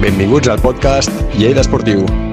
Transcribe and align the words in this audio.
Benvinguts 0.00 0.48
al 0.48 0.60
podcast 0.64 1.10
Lleida 1.36 1.60
Esportiu. 1.60 2.29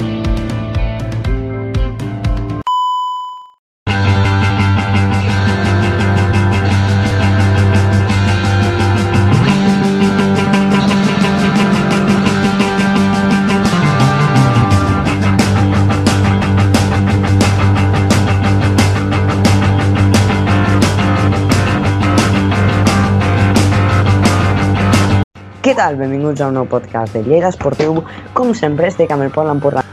Tal? 25.77 25.95
Benvinguts 25.95 26.41
a 26.41 26.49
un 26.49 26.55
nou 26.57 26.65
podcast 26.65 27.13
de 27.13 27.21
Lleida 27.21 27.51
Esportiu. 27.53 28.01
Com 28.33 28.53
sempre, 28.57 28.89
estic 28.89 29.11
amb 29.13 29.27
el 29.27 29.33
Pol 29.33 29.49
Empordà. 29.51 29.83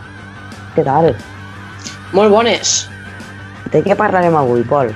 Què 0.75 0.85
tal? 0.87 1.11
Molt 2.17 2.33
bones. 2.33 2.77
De 3.73 3.83
què 3.85 3.97
parlarem 3.99 4.37
avui, 4.39 4.65
Pol? 4.71 4.95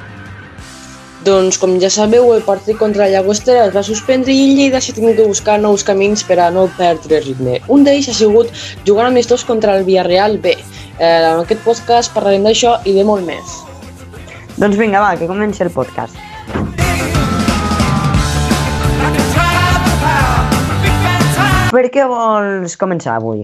Doncs, 1.27 1.59
com 1.61 1.75
ja 1.83 1.91
sabeu, 1.93 2.31
el 2.33 2.45
partit 2.47 2.79
contra 2.81 3.05
la 3.05 3.11
Llagostera 3.13 3.67
es 3.69 3.75
va 3.75 3.83
suspendre 3.85 4.33
i 4.33 4.55
Lleida 4.57 4.81
s'ha 4.81 4.95
tingut 4.97 5.19
que 5.19 5.27
buscar 5.29 5.59
nous 5.61 5.85
camins 5.85 6.25
per 6.25 6.39
a 6.41 6.49
no 6.55 6.65
perdre 6.79 7.21
ritme. 7.27 7.59
Un 7.69 7.85
d'ells 7.85 8.09
ha 8.09 8.17
sigut 8.17 8.55
jugar 8.87 9.11
amistós 9.11 9.45
contra 9.45 9.77
el 9.77 9.85
Villarreal 9.85 10.39
B. 10.41 10.55
Eh, 10.55 11.05
en 11.05 11.43
aquest 11.43 11.61
podcast 11.67 12.15
parlarem 12.17 12.49
d'això 12.49 12.79
i 12.89 12.97
de 12.97 13.05
molt 13.05 13.29
més. 13.29 13.61
Doncs 14.57 14.81
vinga, 14.81 15.05
va, 15.05 15.13
que 15.21 15.29
comenci 15.29 15.67
el 15.67 15.75
podcast. 15.75 16.28
Per 21.69 21.85
què 21.93 22.05
vols 22.09 22.77
començar 22.81 23.19
avui? 23.19 23.43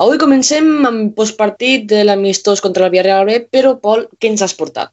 Avui 0.00 0.18
comencem 0.20 0.66
amb 0.88 1.14
postpartit 1.16 1.86
de 1.88 2.02
l'amistós 2.04 2.60
contra 2.64 2.86
el 2.86 2.92
Villarreal 2.92 3.26
B, 3.28 3.38
però, 3.52 3.74
Pol, 3.80 4.06
què 4.20 4.30
ens 4.32 4.44
has 4.44 4.54
portat? 4.56 4.92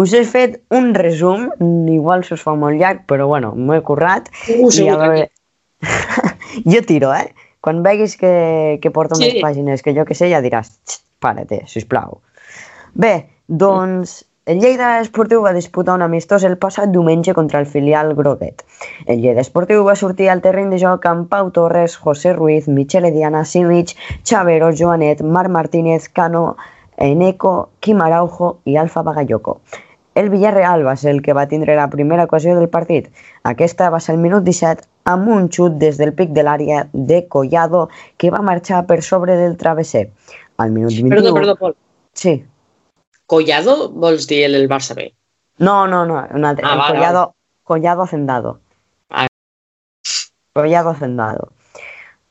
Us 0.00 0.14
he 0.16 0.22
fet 0.24 0.58
un 0.76 0.94
resum, 0.96 1.48
igual 1.92 2.24
se 2.24 2.36
us 2.36 2.44
fa 2.44 2.54
molt 2.56 2.80
llarg, 2.80 3.04
però 3.10 3.26
bueno, 3.28 3.52
m'ho 3.56 3.76
he 3.76 3.82
currat. 3.84 4.30
Uh, 4.48 4.70
i 4.72 4.88
a 4.88 4.96
veure... 5.00 5.28
jo 6.72 6.82
tiro, 6.88 7.12
eh? 7.12 7.28
Quan 7.60 7.82
veguis 7.84 8.16
que, 8.20 8.78
que 8.80 8.92
porto 8.92 9.18
Sí. 9.20 9.26
més 9.26 9.44
pàgines 9.44 9.84
que 9.84 9.92
jo 9.96 10.06
que 10.08 10.16
sé, 10.16 10.30
ja 10.32 10.40
diràs, 10.40 10.72
"Xt, 10.86 11.02
para-te, 11.20 11.64
sisplau. 11.68 12.20
Bé, 12.96 13.28
doncs 13.46 14.22
el 14.46 14.58
Lleida 14.58 15.00
Esportiu 15.00 15.42
va 15.44 15.52
disputar 15.52 15.94
un 15.94 16.02
amistós 16.02 16.44
el 16.48 16.56
passat 16.58 16.88
diumenge 16.90 17.34
contra 17.36 17.60
el 17.60 17.66
filial 17.66 18.14
Groguet. 18.16 18.64
El 19.06 19.20
Lleida 19.20 19.44
Esportiu 19.44 19.84
va 19.84 19.94
sortir 19.94 20.30
al 20.32 20.40
terreny 20.40 20.70
de 20.72 20.78
joc 20.80 21.04
amb 21.06 21.28
Pau 21.28 21.50
Torres, 21.52 21.96
José 21.96 22.32
Ruiz, 22.32 22.66
Michele 22.66 23.12
Diana, 23.12 23.44
Simic, 23.44 23.94
Chavero, 24.24 24.72
Joanet, 24.76 25.22
Marc 25.22 25.50
Martínez, 25.50 26.08
Cano, 26.08 26.56
Eneco, 26.96 27.70
Quim 27.80 28.00
Araujo 28.00 28.58
i 28.64 28.76
Alfa 28.76 29.02
Bagayoko. 29.02 29.60
El 30.14 30.30
Villarreal 30.30 30.86
va 30.86 30.96
ser 30.96 31.12
el 31.14 31.22
que 31.22 31.32
va 31.32 31.46
tindre 31.46 31.76
la 31.76 31.88
primera 31.88 32.24
ocasió 32.24 32.56
del 32.56 32.68
partit. 32.68 33.12
Aquesta 33.44 33.90
va 33.90 34.00
ser 34.00 34.16
el 34.16 34.20
minut 34.24 34.42
17 34.42 34.88
amb 35.04 35.28
un 35.30 35.46
xut 35.48 35.78
des 35.78 36.00
del 36.00 36.12
pic 36.16 36.32
de 36.34 36.42
l'àrea 36.42 36.86
de 36.92 37.22
Collado 37.28 37.88
que 38.16 38.32
va 38.34 38.42
marxar 38.42 38.86
per 38.86 39.02
sobre 39.02 39.36
del 39.36 39.56
travesser. 39.56 40.08
Al 40.56 40.72
minut 40.72 40.90
21... 40.96 41.14
Perdó, 41.14 41.34
perdó, 41.34 41.56
Pol. 41.56 41.76
Sí. 42.12 42.40
Collado 43.30 43.90
vols 43.94 44.26
dir 44.26 44.42
el, 44.48 44.56
el 44.58 44.68
Barça 44.68 44.96
B? 44.98 45.12
No, 45.58 45.86
no, 45.86 46.04
no, 46.06 46.18
un 46.34 46.44
altre. 46.44 46.66
Ah, 46.66 46.72
el 46.72 46.78
vale, 46.78 46.94
collado, 46.96 47.34
collado 47.62 48.02
hacendado. 48.02 48.60
Ah. 49.08 49.26
Collado 50.52 50.90
hacendado. 50.90 51.52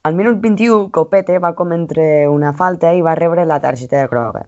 Al 0.04 0.16
minut 0.16 0.42
21, 0.42 0.92
Copete 0.92 1.40
va 1.40 1.54
cometre 1.56 2.28
una 2.28 2.52
falta 2.52 2.92
i 2.96 3.02
va 3.06 3.16
rebre 3.16 3.46
la 3.46 3.62
targeta 3.64 4.02
de 4.02 4.08
groga. 4.12 4.44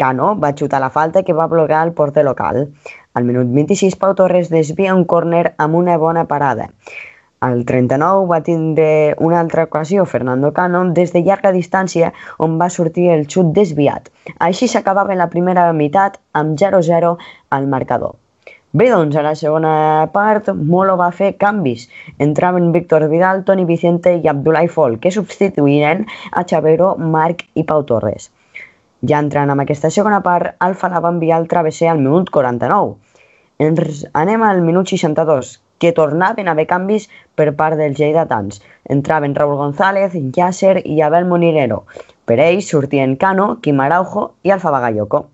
Cano 0.00 0.32
va 0.40 0.54
xutar 0.56 0.80
la 0.80 0.88
falta 0.88 1.22
que 1.22 1.36
va 1.36 1.50
bloquear 1.52 1.86
el 1.86 1.92
porter 1.92 2.24
local. 2.24 2.62
Al 3.12 3.24
minut 3.28 3.52
26, 3.52 3.96
Pau 4.00 4.14
Torres 4.16 4.48
desvia 4.48 4.94
un 4.96 5.04
córner 5.04 5.54
amb 5.58 5.76
una 5.76 5.98
bona 5.98 6.24
parada. 6.24 6.70
Al 7.40 7.64
39 7.64 8.26
va 8.28 8.38
tindre 8.44 8.86
una 9.26 9.40
altra 9.40 9.62
ocasió 9.64 10.02
Fernando 10.04 10.52
Cano 10.52 10.82
des 10.96 11.14
de 11.14 11.22
llarga 11.24 11.52
distància 11.54 12.10
on 12.46 12.58
va 12.60 12.66
sortir 12.74 13.06
el 13.14 13.22
xut 13.34 13.54
desviat. 13.56 14.10
Així 14.46 14.66
s'acabava 14.68 15.16
la 15.16 15.30
primera 15.34 15.62
meitat 15.78 16.18
amb 16.40 16.58
0-0 16.60 17.14
al 17.58 17.68
marcador. 17.74 18.18
Bé, 18.72 18.90
doncs, 18.92 19.16
a 19.16 19.22
la 19.24 19.32
segona 19.34 19.72
part, 20.12 20.50
Molo 20.52 20.98
va 21.00 21.08
fer 21.22 21.30
canvis. 21.40 21.86
Entraven 22.26 22.68
Víctor 22.76 23.08
Vidal, 23.08 23.40
Toni 23.48 23.64
Vicente 23.64 24.12
i 24.20 24.28
Abdulai 24.28 24.68
Fol, 24.68 24.98
que 25.00 25.14
substituïren 25.16 26.04
a 26.36 26.44
Xavero, 26.44 26.92
Marc 27.16 27.46
i 27.54 27.64
Pau 27.72 27.88
Torres. 27.88 28.28
Ja 29.00 29.24
entrant 29.24 29.48
en 29.48 29.64
aquesta 29.64 29.88
segona 29.88 30.20
part, 30.28 30.52
Alfa 30.68 30.92
la 30.92 31.00
va 31.00 31.16
enviar 31.16 31.40
al 31.40 31.48
travesser 31.48 31.88
al 31.88 32.04
minut 32.04 32.28
49. 32.36 32.94
Ens 33.64 34.04
anem 34.12 34.44
al 34.44 34.60
minut 34.68 34.92
62, 34.92 35.56
que 35.80 35.90
tornaven 35.96 36.46
a 36.46 36.52
haver 36.54 36.68
canvis 36.70 37.08
per 37.34 37.48
part 37.56 37.80
dels 37.80 37.98
lleidatans. 37.98 38.60
Entraven 38.84 39.34
Raúl 39.34 39.56
González, 39.56 40.14
Yasser 40.36 40.82
i 40.84 41.00
Abel 41.02 41.26
Monilero. 41.26 41.86
Per 42.28 42.38
ells 42.38 42.68
sortien 42.70 43.16
Cano, 43.16 43.56
Quim 43.64 43.80
Araujo 43.80 44.34
i 44.44 44.52
Alfa 44.54 44.70
Bagayoko. 44.70 45.24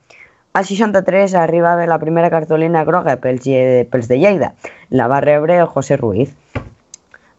Al 0.56 0.64
63 0.64 1.34
arribava 1.34 1.84
la 1.84 1.98
primera 2.00 2.30
cartolina 2.32 2.84
groga 2.88 3.18
pels, 3.20 3.44
pels 3.90 4.08
de 4.08 4.16
Lleida. 4.22 4.54
La 4.88 5.10
va 5.12 5.20
rebre 5.20 5.58
el 5.58 5.66
José 5.66 5.98
Ruiz. 6.00 6.32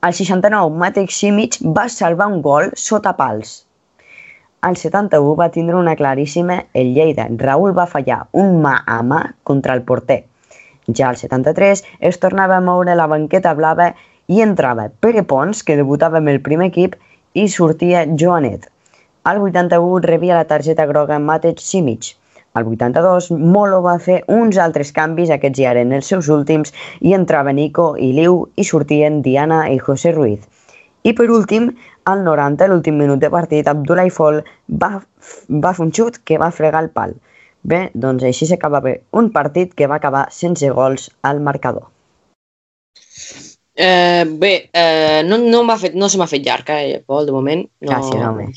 Al 0.01 0.13
69, 0.13 0.75
Matej 0.77 1.09
Simic 1.09 1.57
va 1.63 1.87
salvar 1.89 2.27
un 2.29 2.43
gol 2.45 2.69
sota 2.75 3.15
pals. 3.17 3.63
Al 4.61 4.77
71 4.77 5.33
va 5.39 5.49
tindre 5.49 5.79
una 5.79 5.95
claríssima 5.95 6.65
el 6.73 6.93
Lleida. 6.93 7.25
Raúl 7.41 7.73
va 7.77 7.87
fallar 7.87 8.25
un 8.33 8.59
mà 8.61 8.81
a 8.85 9.01
mà 9.01 9.23
contra 9.43 9.73
el 9.73 9.81
porter. 9.81 10.25
Ja 10.95 11.09
al 11.09 11.17
73 11.19 11.83
es 12.09 12.17
tornava 12.23 12.57
a 12.57 12.63
moure 12.63 12.93
la 12.95 13.07
banqueta 13.11 13.51
blava 13.53 13.89
i 14.27 14.39
entrava 14.43 14.87
Pere 15.03 15.23
Pons, 15.23 15.63
que 15.63 15.75
debutava 15.75 16.21
amb 16.21 16.31
el 16.31 16.39
primer 16.45 16.69
equip, 16.71 16.95
i 17.35 17.47
sortia 17.51 18.05
Joanet. 18.07 18.69
Al 19.27 19.41
81 19.43 20.05
rebia 20.07 20.37
la 20.37 20.47
targeta 20.47 20.85
groga 20.87 21.19
Matej 21.19 21.59
Simic. 21.59 22.13
Al 22.53 22.65
82, 22.71 23.29
Molo 23.31 23.81
va 23.83 23.97
fer 23.99 24.21
uns 24.31 24.57
altres 24.57 24.93
canvis, 24.95 25.29
aquests 25.35 25.59
ja 25.59 25.73
eren 25.75 25.91
els 25.97 26.07
seus 26.07 26.29
últims, 26.33 26.71
i 27.01 27.13
entrava 27.17 27.51
Nico 27.51 27.89
i 27.99 28.13
Liu 28.15 28.45
i 28.55 28.63
sortien 28.63 29.19
Diana 29.27 29.65
i 29.69 29.77
José 29.83 30.15
Ruiz. 30.15 30.47
I 31.03 31.13
per 31.19 31.27
últim, 31.31 31.69
al 32.07 32.23
90, 32.23 32.71
l'últim 32.71 32.95
minut 32.97 33.19
de 33.19 33.29
partit, 33.29 33.67
Abdullah 33.67 34.07
Fol 34.15 34.39
va, 34.83 34.89
va 35.65 35.75
fer 35.75 35.85
un 35.85 35.93
xut 35.99 36.23
que 36.23 36.39
va 36.39 36.49
fregar 36.55 36.81
el 36.85 36.89
pal. 36.95 37.13
Bé, 37.67 37.79
doncs 37.93 38.23
així 38.23 38.47
s'acabava 38.47 38.93
un 39.19 39.29
partit 39.35 39.73
que 39.75 39.87
va 39.91 39.99
acabar 39.99 40.27
sense 40.31 40.69
gols 40.75 41.09
al 41.27 41.41
marcador. 41.43 41.89
Eh, 43.77 44.23
bé, 44.41 44.53
eh, 44.73 45.21
no, 45.27 45.37
no, 45.37 45.65
fet, 45.77 45.93
no 45.93 46.07
se 46.09 46.17
m'ha 46.17 46.29
fet 46.31 46.45
llarg, 46.45 46.69
eh, 46.73 47.01
Pol, 47.05 47.27
de 47.27 47.35
moment. 47.35 47.65
No, 47.83 47.91
Gràcies, 47.91 48.23
home. 48.23 48.47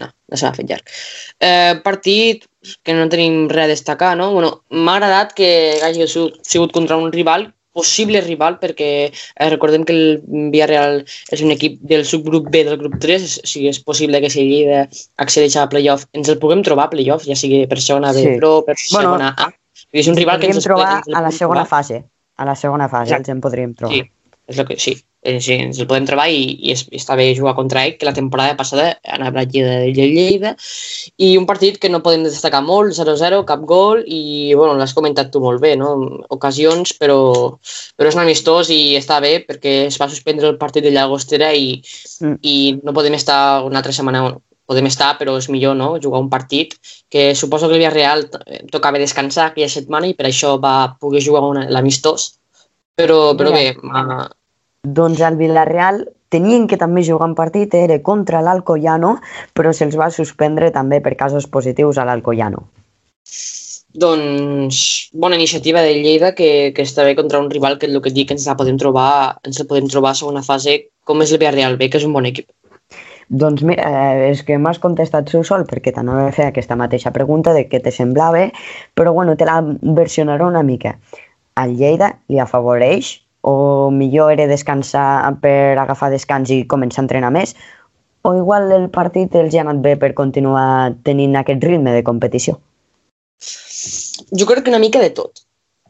No, 0.00 0.08
no 0.08 0.40
se 0.40 0.46
m'ha 0.46 0.56
fet 0.56 0.72
llarg. 0.72 0.96
Eh, 1.38 1.76
partit 1.84 2.48
que 2.82 2.96
no 2.96 3.06
tenim 3.12 3.44
res 3.52 3.68
a 3.68 3.72
destacar, 3.74 4.14
no? 4.18 4.32
Bueno, 4.32 4.54
m'ha 4.72 4.96
agradat 4.96 5.36
que 5.36 5.50
hagi 5.84 6.08
sigut 6.08 6.72
contra 6.72 6.98
un 6.98 7.12
rival, 7.12 7.50
possible 7.80 8.20
rival, 8.24 8.58
perquè 8.62 8.90
eh, 9.10 9.48
recordem 9.50 9.84
que 9.88 9.96
el 9.96 10.20
Villarreal 10.52 11.00
és 11.32 11.42
un 11.44 11.50
equip 11.56 11.78
del 11.90 12.04
subgrup 12.08 12.50
B 12.52 12.62
del 12.68 12.78
grup 12.80 12.98
3, 13.02 13.24
o 13.42 13.46
sigui, 13.48 13.68
és 13.72 13.80
possible 13.82 14.20
que 14.22 14.30
si 14.32 14.44
Lleida 14.46 14.84
accedeix 15.24 15.56
a 15.56 15.66
playoff, 15.72 16.06
ens 16.16 16.28
el 16.32 16.38
puguem 16.42 16.62
trobar 16.66 16.88
a 16.88 16.94
playoff, 16.94 17.26
ja 17.28 17.36
sigui 17.38 17.64
per 17.70 17.80
segona 17.80 18.12
B, 18.16 18.22
Sí. 18.22 18.36
però 18.38 18.60
per 18.64 18.76
Bueno, 18.92 19.16
segona 19.16 19.34
A. 19.36 19.50
És 19.92 20.06
un 20.06 20.14
rival 20.16 20.36
que 20.38 20.46
podríem 20.46 20.58
ens, 20.60 20.64
trobar 20.64 20.90
ens 21.00 21.08
el 21.08 21.14
a 21.18 21.20
la 21.24 21.30
segona 21.34 21.64
trobar. 21.64 21.70
fase. 21.72 22.04
A 22.40 22.44
la 22.46 22.54
segona 22.56 22.88
fase 22.88 23.10
Exacte. 23.10 23.30
els 23.30 23.36
en 23.36 23.40
podríem 23.42 23.72
trobar. 23.74 23.94
Sí, 23.96 24.02
és 24.48 24.58
el 24.58 24.66
que, 24.68 24.76
sí, 24.78 24.94
sí, 25.22 25.56
ens 25.56 25.80
el 25.80 25.88
podem 25.90 26.06
trobar 26.08 26.28
i, 26.32 26.42
i, 26.70 26.76
està 26.96 27.16
bé 27.18 27.30
jugar 27.36 27.56
contra 27.58 27.84
ell, 27.86 27.96
que 28.00 28.08
la 28.08 28.14
temporada 28.16 28.56
passada 28.56 28.94
anava 29.04 29.42
a 29.42 29.48
Lleida 29.48 29.80
de 29.84 30.06
Lleida, 30.08 30.54
i 31.20 31.34
un 31.38 31.46
partit 31.48 31.76
que 31.82 31.90
no 31.92 32.02
podem 32.04 32.24
destacar 32.24 32.62
molt, 32.64 32.94
0-0, 32.96 33.42
cap 33.48 33.66
gol, 33.68 34.04
i 34.06 34.54
bueno, 34.54 34.78
l'has 34.80 34.96
comentat 34.96 35.32
tu 35.32 35.42
molt 35.44 35.60
bé, 35.60 35.74
no? 35.76 35.92
ocasions, 36.30 36.94
però, 37.00 37.20
però 37.96 38.08
és 38.08 38.16
un 38.16 38.24
amistós 38.24 38.72
i 38.72 38.96
està 38.98 39.20
bé 39.20 39.38
perquè 39.44 39.76
es 39.88 40.00
va 40.00 40.08
suspendre 40.08 40.48
el 40.48 40.60
partit 40.60 40.86
de 40.86 40.94
Llagostera 40.94 41.52
i, 41.52 41.80
Mm. 42.20 42.36
i 42.42 42.80
no 42.84 42.92
podem 42.92 43.16
estar 43.16 43.64
una 43.64 43.80
altra 43.80 43.92
setmana, 43.96 44.36
podem 44.70 44.86
estar, 44.90 45.14
però 45.18 45.36
és 45.40 45.48
millor 45.50 45.76
no? 45.76 45.94
jugar 46.02 46.20
un 46.20 46.28
partit 46.30 46.76
que 47.10 47.34
suposo 47.34 47.66
que 47.66 47.74
el 47.74 47.80
Villarreal 47.80 48.26
eh, 48.46 48.60
tocava 48.70 49.00
descansar 49.02 49.48
aquella 49.50 49.72
setmana 49.72 50.10
i 50.10 50.14
per 50.18 50.28
això 50.28 50.54
va 50.62 50.94
poder 51.00 51.24
jugar 51.24 51.42
l'amistós, 51.72 52.34
però, 52.94 53.32
però 53.38 53.54
bé, 53.56 53.72
Doncs 54.82 55.20
el 55.20 55.36
Villarreal 55.36 56.06
tenien 56.32 56.66
que 56.66 56.78
també 56.80 57.02
jugar 57.04 57.26
un 57.28 57.34
partit, 57.36 57.74
era 57.76 57.98
contra 58.02 58.40
l'Alcoyano, 58.40 59.18
però 59.52 59.74
se'ls 59.76 59.96
va 60.00 60.08
suspendre 60.14 60.70
també 60.72 61.02
per 61.04 61.18
casos 61.20 61.46
positius 61.46 61.98
a 61.98 62.06
l'Alcoyano. 62.08 62.64
Doncs 63.92 65.10
bona 65.12 65.36
iniciativa 65.36 65.82
de 65.82 65.98
Lleida 65.98 66.32
que, 66.38 66.72
que 66.72 66.86
està 66.86 67.04
bé 67.04 67.12
contra 67.18 67.42
un 67.42 67.50
rival 67.50 67.76
que 67.76 67.90
el 67.90 68.00
que 68.00 68.08
et 68.08 68.16
dic, 68.16 68.32
ens 68.32 68.46
la 68.48 68.56
podem 68.56 68.78
trobar, 68.80 69.36
ens 69.44 69.60
la 69.60 69.68
podem 69.68 69.90
trobar 69.90 70.14
a 70.14 70.20
segona 70.22 70.46
fase 70.46 70.78
com 71.04 71.20
és 71.20 71.34
el 71.34 71.42
Villarreal 71.42 71.76
B, 71.76 71.90
que 71.90 72.00
és 72.00 72.06
un 72.08 72.16
bon 72.16 72.30
equip. 72.30 72.48
Doncs 73.28 73.62
mira, 73.62 73.84
eh, 73.84 74.30
és 74.30 74.40
que 74.42 74.56
m'has 74.58 74.80
contestat 74.82 75.28
tu 75.28 75.44
sol, 75.44 75.66
perquè 75.68 75.92
t'anava 75.92 76.30
a 76.30 76.34
fer 76.34 76.48
aquesta 76.48 76.78
mateixa 76.78 77.12
pregunta 77.12 77.52
de 77.52 77.68
què 77.68 77.82
te 77.82 77.92
semblava, 77.92 78.48
però 78.94 79.12
bueno, 79.12 79.36
te 79.36 79.44
la 79.44 79.60
versionaré 80.00 80.46
una 80.46 80.62
mica. 80.62 80.96
Al 81.60 81.76
Lleida 81.76 82.16
li 82.30 82.40
afavoreix 82.40 83.18
o 83.40 83.90
millor 83.90 84.32
era 84.32 84.46
descansar 84.46 85.28
per 85.40 85.78
agafar 85.78 86.10
descans 86.12 86.50
i 86.52 86.64
començar 86.68 87.00
a 87.02 87.06
entrenar 87.06 87.30
més, 87.34 87.54
o 88.22 88.34
igual 88.36 88.70
el 88.76 88.90
partit 88.92 89.34
els 89.40 89.54
ha 89.56 89.62
anat 89.64 89.80
bé 89.84 89.94
per 89.96 90.12
continuar 90.16 90.92
tenint 91.06 91.38
aquest 91.40 91.64
ritme 91.64 91.94
de 91.94 92.04
competició? 92.04 92.58
Jo 94.36 94.46
crec 94.46 94.64
que 94.64 94.72
una 94.74 94.82
mica 94.82 95.00
de 95.00 95.10
tot. 95.16 95.40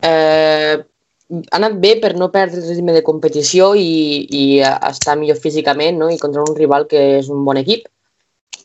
Eh, 0.02 0.78
ha 0.78 1.56
anat 1.58 1.76
bé 1.82 1.96
per 2.02 2.14
no 2.18 2.30
perdre 2.30 2.62
el 2.62 2.68
ritme 2.70 2.94
de 2.94 3.02
competició 3.06 3.72
i, 3.74 4.26
i 4.30 4.44
estar 4.62 5.16
millor 5.18 5.38
físicament 5.42 5.98
no? 5.98 6.10
i 6.10 6.18
contra 6.18 6.44
un 6.46 6.54
rival 6.56 6.86
que 6.90 7.02
és 7.18 7.30
un 7.30 7.44
bon 7.46 7.58
equip. 7.58 7.88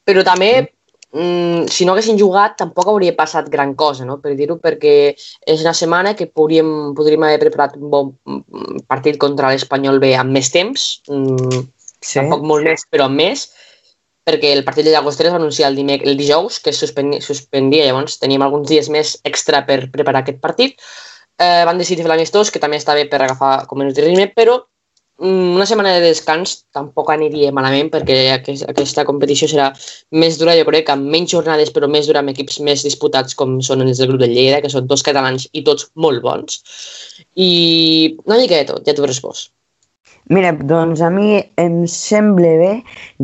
Però 0.05 0.21
també, 0.25 0.51
mm, 0.61 0.74
si 1.15 1.85
no 1.85 1.93
haguessin 1.93 2.17
jugat, 2.19 2.57
tampoc 2.59 2.89
hauria 2.91 3.15
passat 3.15 3.47
gran 3.51 3.73
cosa, 3.75 4.03
no? 4.05 4.17
per 4.19 4.33
dir-ho, 4.35 4.57
perquè 4.59 4.95
és 5.15 5.61
una 5.63 5.73
setmana 5.77 6.15
que 6.15 6.27
podríem, 6.27 6.93
podríem 6.97 7.23
haver 7.23 7.39
preparat 7.45 7.77
un 7.79 7.89
bon 7.93 8.09
mm, 8.27 8.83
partit 8.89 9.19
contra 9.21 9.53
l'Espanyol 9.53 10.01
B 10.03 10.11
amb 10.19 10.35
més 10.35 10.51
temps, 10.51 10.87
mm, 11.07 11.63
sí. 12.01 12.17
tampoc 12.19 12.43
molt 12.43 12.67
més, 12.67 12.83
però 12.91 13.07
amb 13.07 13.21
més, 13.21 13.47
perquè 14.27 14.51
el 14.57 14.65
partit 14.67 14.87
de 14.87 14.91
Llagostera 14.91 15.29
es 15.29 15.35
va 15.37 15.39
anunciar 15.39 15.69
el, 15.71 15.79
dimec 15.79 16.03
el 16.03 16.17
dijous, 16.19 16.59
que 16.59 16.73
es 16.73 16.83
suspendia, 16.83 17.21
suspendia, 17.23 17.85
llavors 17.87 18.19
teníem 18.19 18.43
alguns 18.43 18.67
dies 18.67 18.91
més 18.91 19.15
extra 19.23 19.63
per 19.67 19.85
preparar 19.93 20.25
aquest 20.25 20.41
partit. 20.43 20.81
Eh, 21.39 21.63
van 21.67 21.77
decidir 21.77 22.03
fer 22.03 22.11
l'amistós, 22.11 22.51
que 22.51 22.59
també 22.63 22.79
està 22.81 22.95
bé 22.95 23.05
per 23.11 23.21
agafar 23.21 23.67
com 23.69 23.79
menys 23.79 23.95
de 23.95 24.03
ritme, 24.07 24.27
però 24.35 24.57
mm, 24.57 24.74
una 25.23 25.65
setmana 25.65 25.93
de 25.95 26.09
descans 26.09 26.65
tampoc 26.75 27.09
aniria 27.13 27.53
malament 27.55 27.87
perquè 27.93 28.17
aquesta 28.35 29.05
competició 29.07 29.47
serà 29.47 29.69
més 30.11 30.39
dura, 30.41 30.57
jo 30.59 30.65
crec, 30.67 30.89
amb 30.91 31.07
menys 31.11 31.31
jornades 31.31 31.71
però 31.71 31.87
més 31.87 32.09
dura 32.09 32.19
amb 32.19 32.33
equips 32.33 32.59
més 32.67 32.83
disputats 32.83 33.37
com 33.39 33.61
són 33.63 33.85
els 33.85 34.01
del 34.01 34.11
grup 34.11 34.19
de 34.25 34.27
Lleida, 34.31 34.59
que 34.61 34.71
són 34.71 34.87
dos 34.91 35.05
catalans 35.07 35.47
i 35.53 35.63
tots 35.63 35.87
molt 35.95 36.23
bons. 36.25 36.59
I 37.39 38.17
una 38.25 38.41
mica 38.41 38.59
de 38.59 38.67
tot, 38.73 38.83
ja 38.83 38.95
t'ho 38.95 39.07
respost. 39.07 39.53
Mira, 40.33 40.51
doncs 40.57 41.03
a 41.05 41.11
mi 41.13 41.37
em 41.61 41.83
sembla 41.85 42.55
bé, 42.57 42.71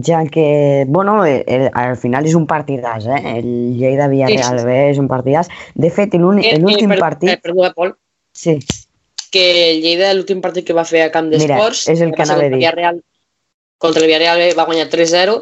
ja 0.06 0.22
que, 0.30 0.86
bueno, 0.88 1.24
el, 1.26 1.68
al 1.74 1.96
final 1.98 2.28
és 2.30 2.36
un 2.38 2.46
partidàs, 2.48 3.08
eh? 3.10 3.22
El 3.40 3.48
Lleida-Villarreal 3.80 4.60
sí, 4.60 4.62
sí. 4.62 4.68
B 4.70 4.76
és 4.92 5.02
un 5.02 5.10
partidàs. 5.10 5.50
De 5.74 5.90
fet, 5.90 6.14
l'últim 6.14 6.94
partit... 7.02 7.34
Eh, 7.34 7.40
perdó, 7.42 7.72
Pol. 7.74 7.96
Sí. 8.38 8.60
Que 9.32 9.48
el 9.72 9.82
Lleida, 9.84 10.12
l'últim 10.14 10.42
partit 10.44 10.68
que 10.68 10.76
va 10.76 10.84
fer 10.88 11.06
a 11.06 11.12
Camp 11.14 11.32
d'Esports... 11.32 11.88
És 11.92 12.02
el 12.04 12.12
que 12.16 12.26
anava 12.26 12.48
a 12.48 12.52
dir. 12.52 13.02
Contra 13.82 14.04
el 14.04 14.10
Villarreal 14.12 14.58
va 14.58 14.68
guanyar 14.68 14.90
3-0 14.92 15.38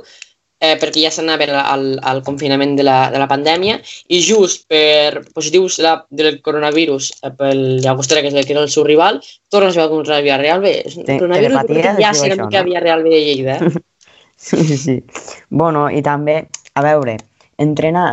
eh, 0.60 0.76
perquè 0.80 1.06
ja 1.06 1.12
s'anava 1.14 1.64
al, 1.72 1.86
al 2.04 2.22
confinament 2.26 2.76
de 2.78 2.86
la, 2.86 2.98
de 3.14 3.20
la 3.22 3.28
pandèmia 3.32 3.80
i 4.12 4.20
just 4.24 4.68
per 4.72 5.24
positius 5.36 5.80
la, 5.84 5.96
del 6.12 6.42
coronavirus 6.46 7.12
eh, 7.24 7.34
pel 7.36 7.64
Llagostera, 7.84 8.24
que 8.24 8.32
és 8.32 8.38
el 8.38 8.48
que 8.48 8.56
era 8.56 8.66
el 8.66 8.72
seu 8.72 8.86
rival, 8.88 9.22
torna 9.50 9.72
a 9.72 9.76
jugar 9.76 9.90
contra 9.92 10.20
el 10.20 10.28
Villarreal 10.28 10.64
B. 10.64 10.74
El 10.86 11.12
coronavirus 11.16 11.66
que 11.68 11.94
ja 12.04 12.14
sé 12.14 12.32
que 12.34 12.40
no? 12.42 12.50
Villarreal 12.52 13.04
B 13.04 13.14
de 13.16 13.22
Lleida. 13.26 13.60
Eh? 13.60 13.72
sí, 14.36 14.78
sí. 14.78 14.98
Bueno, 15.50 15.88
i 15.90 16.04
també, 16.06 16.42
a 16.76 16.86
veure, 16.86 17.18
entrenar 17.58 18.10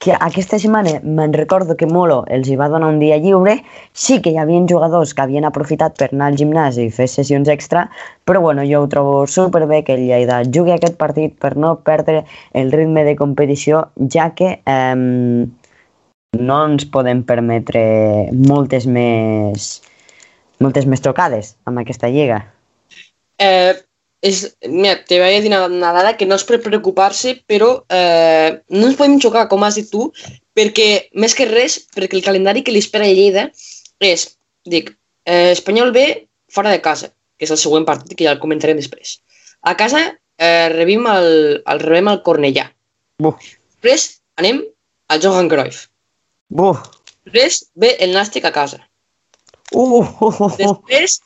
que 0.00 0.14
aquesta 0.16 0.58
setmana 0.58 0.94
me'n 1.04 1.34
recordo 1.36 1.76
que 1.76 1.86
Molo 1.86 2.22
els 2.32 2.48
hi 2.48 2.56
va 2.56 2.70
donar 2.72 2.88
un 2.88 2.98
dia 3.02 3.18
lliure, 3.20 3.58
sí 3.92 4.16
que 4.24 4.32
hi 4.32 4.38
havia 4.40 4.62
jugadors 4.70 5.12
que 5.12 5.26
havien 5.26 5.44
aprofitat 5.44 5.98
per 6.00 6.08
anar 6.08 6.30
al 6.30 6.38
gimnàs 6.40 6.78
i 6.80 6.86
fer 6.94 7.06
sessions 7.12 7.50
extra, 7.52 7.84
però 8.24 8.40
bueno, 8.40 8.64
jo 8.64 8.80
ho 8.80 8.88
trobo 8.88 9.26
superbé 9.28 9.82
que 9.84 9.98
el 9.98 10.06
Lleida 10.08 10.40
jugui 10.48 10.72
aquest 10.72 10.96
partit 10.96 11.36
per 11.36 11.52
no 11.56 11.74
perdre 11.84 12.24
el 12.56 12.72
ritme 12.72 13.04
de 13.04 13.14
competició, 13.18 13.90
ja 14.08 14.30
que 14.32 14.54
eh, 14.64 14.96
no 16.40 16.58
ens 16.70 16.88
podem 16.96 17.20
permetre 17.28 17.84
moltes 18.32 18.88
més 18.88 19.70
moltes 20.64 20.88
més 20.88 21.04
trocades 21.04 21.54
amb 21.68 21.84
aquesta 21.84 22.08
lliga. 22.08 22.40
Eh, 23.40 23.76
és, 24.20 24.42
mira, 24.68 24.98
te 25.08 25.18
vaig 25.20 25.38
a 25.38 25.40
dir 25.40 25.48
una, 25.48 25.64
una 25.66 25.92
dada 25.96 26.16
que 26.18 26.28
no 26.28 26.36
és 26.36 26.44
per 26.48 26.60
preocupar-se, 26.64 27.38
però 27.48 27.70
eh, 27.88 28.60
no 28.68 28.88
ens 28.88 28.98
podem 28.98 29.18
xocar, 29.22 29.46
com 29.48 29.64
has 29.64 29.78
dit 29.80 29.88
tu, 29.92 30.10
perquè, 30.56 30.88
més 31.16 31.34
que 31.36 31.48
res, 31.48 31.78
perquè 31.96 32.18
el 32.18 32.26
calendari 32.26 32.64
que 32.66 32.74
li 32.74 32.82
espera 32.84 33.08
a 33.08 33.14
Lleida 33.14 33.48
és, 34.04 34.26
dic, 34.68 34.92
eh, 35.24 35.52
Espanyol 35.54 35.94
B 35.96 36.04
fora 36.52 36.72
de 36.74 36.82
casa, 36.84 37.12
que 37.38 37.48
és 37.48 37.54
el 37.54 37.60
següent 37.62 37.88
partit, 37.88 38.12
que 38.16 38.26
ja 38.28 38.34
el 38.36 38.42
comentarem 38.42 38.76
després. 38.76 39.18
A 39.64 39.76
casa 39.80 40.02
eh, 40.04 40.68
rebim 40.72 41.08
el, 41.08 41.30
el, 41.64 41.82
rebem 41.84 42.12
el 42.12 42.22
Cornellà. 42.26 42.68
Buf. 43.24 43.40
Després 43.80 44.08
anem 44.40 44.62
al 45.08 45.24
Johan 45.24 45.48
Cruyff. 45.48 45.86
Buf. 46.52 46.84
Després 47.24 47.62
ve 47.80 47.94
el 48.04 48.12
Nàstic 48.16 48.44
a 48.48 48.52
casa. 48.52 48.82
Uh, 49.70 50.00
uh, 50.00 50.08
uh, 50.26 50.40
uh. 50.48 50.56
Després 50.58 51.20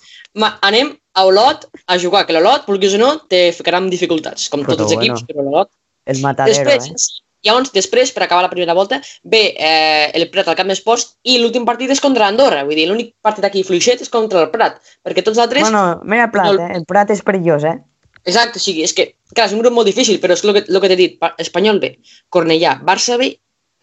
anem 0.63 0.93
a 1.15 1.25
Olot 1.29 1.69
a 1.87 1.99
jugar, 2.03 2.25
que 2.27 2.35
l'Olot, 2.37 2.67
vulguis 2.69 2.97
o 2.97 3.01
no, 3.01 3.11
te 3.31 3.47
ficarà 3.57 3.81
amb 3.81 3.93
dificultats, 3.93 4.49
com 4.53 4.65
però 4.65 4.75
tots 4.75 4.89
els 4.89 4.97
equips, 4.99 5.23
bueno, 5.23 5.31
però 5.31 5.47
l'Olot... 5.47 5.71
El 6.05 6.21
matadero, 6.21 6.67
després, 6.67 6.91
eh? 6.91 7.23
Llavors, 7.45 7.71
després, 7.75 8.11
per 8.13 8.25
acabar 8.25 8.43
la 8.47 8.51
primera 8.53 8.75
volta, 8.77 8.99
ve 9.29 9.41
eh, 9.53 10.11
el 10.17 10.27
Prat 10.33 10.49
al 10.49 10.57
Camp 10.57 10.71
d'Esports 10.73 11.19
i 11.29 11.37
l'últim 11.41 11.67
partit 11.69 11.93
és 11.93 12.01
contra 12.01 12.27
Andorra. 12.31 12.63
Vull 12.65 12.79
dir, 12.79 12.87
l'únic 12.89 13.13
partit 13.25 13.45
aquí 13.45 13.63
fluixet 13.69 14.01
és 14.01 14.13
contra 14.13 14.47
el 14.47 14.51
Prat, 14.53 14.79
perquè 15.05 15.25
tots 15.25 15.37
els 15.37 15.45
altres... 15.45 15.67
Bueno, 15.67 16.01
mira 16.09 16.31
Prat, 16.33 16.55
no... 16.57 16.65
eh? 16.65 16.79
El 16.81 16.87
Prat 16.89 17.13
és 17.13 17.21
perillós, 17.25 17.67
eh? 17.69 17.77
Exacte, 18.25 18.61
o 18.61 18.65
sigui, 18.65 18.87
és 18.89 18.97
que, 18.97 19.11
clar, 19.37 19.51
és 19.51 19.57
un 19.57 19.61
grup 19.61 19.77
molt 19.77 19.89
difícil, 19.91 20.17
però 20.23 20.33
és 20.33 20.45
el 20.45 20.55
que, 20.57 20.65
el 20.65 20.81
que 20.81 20.91
t'he 20.91 21.01
dit, 21.01 21.19
Espanyol 21.45 21.83
B, 21.83 21.93
Cornellà, 22.33 22.79
Barça 22.89 23.21
B, 23.21 23.35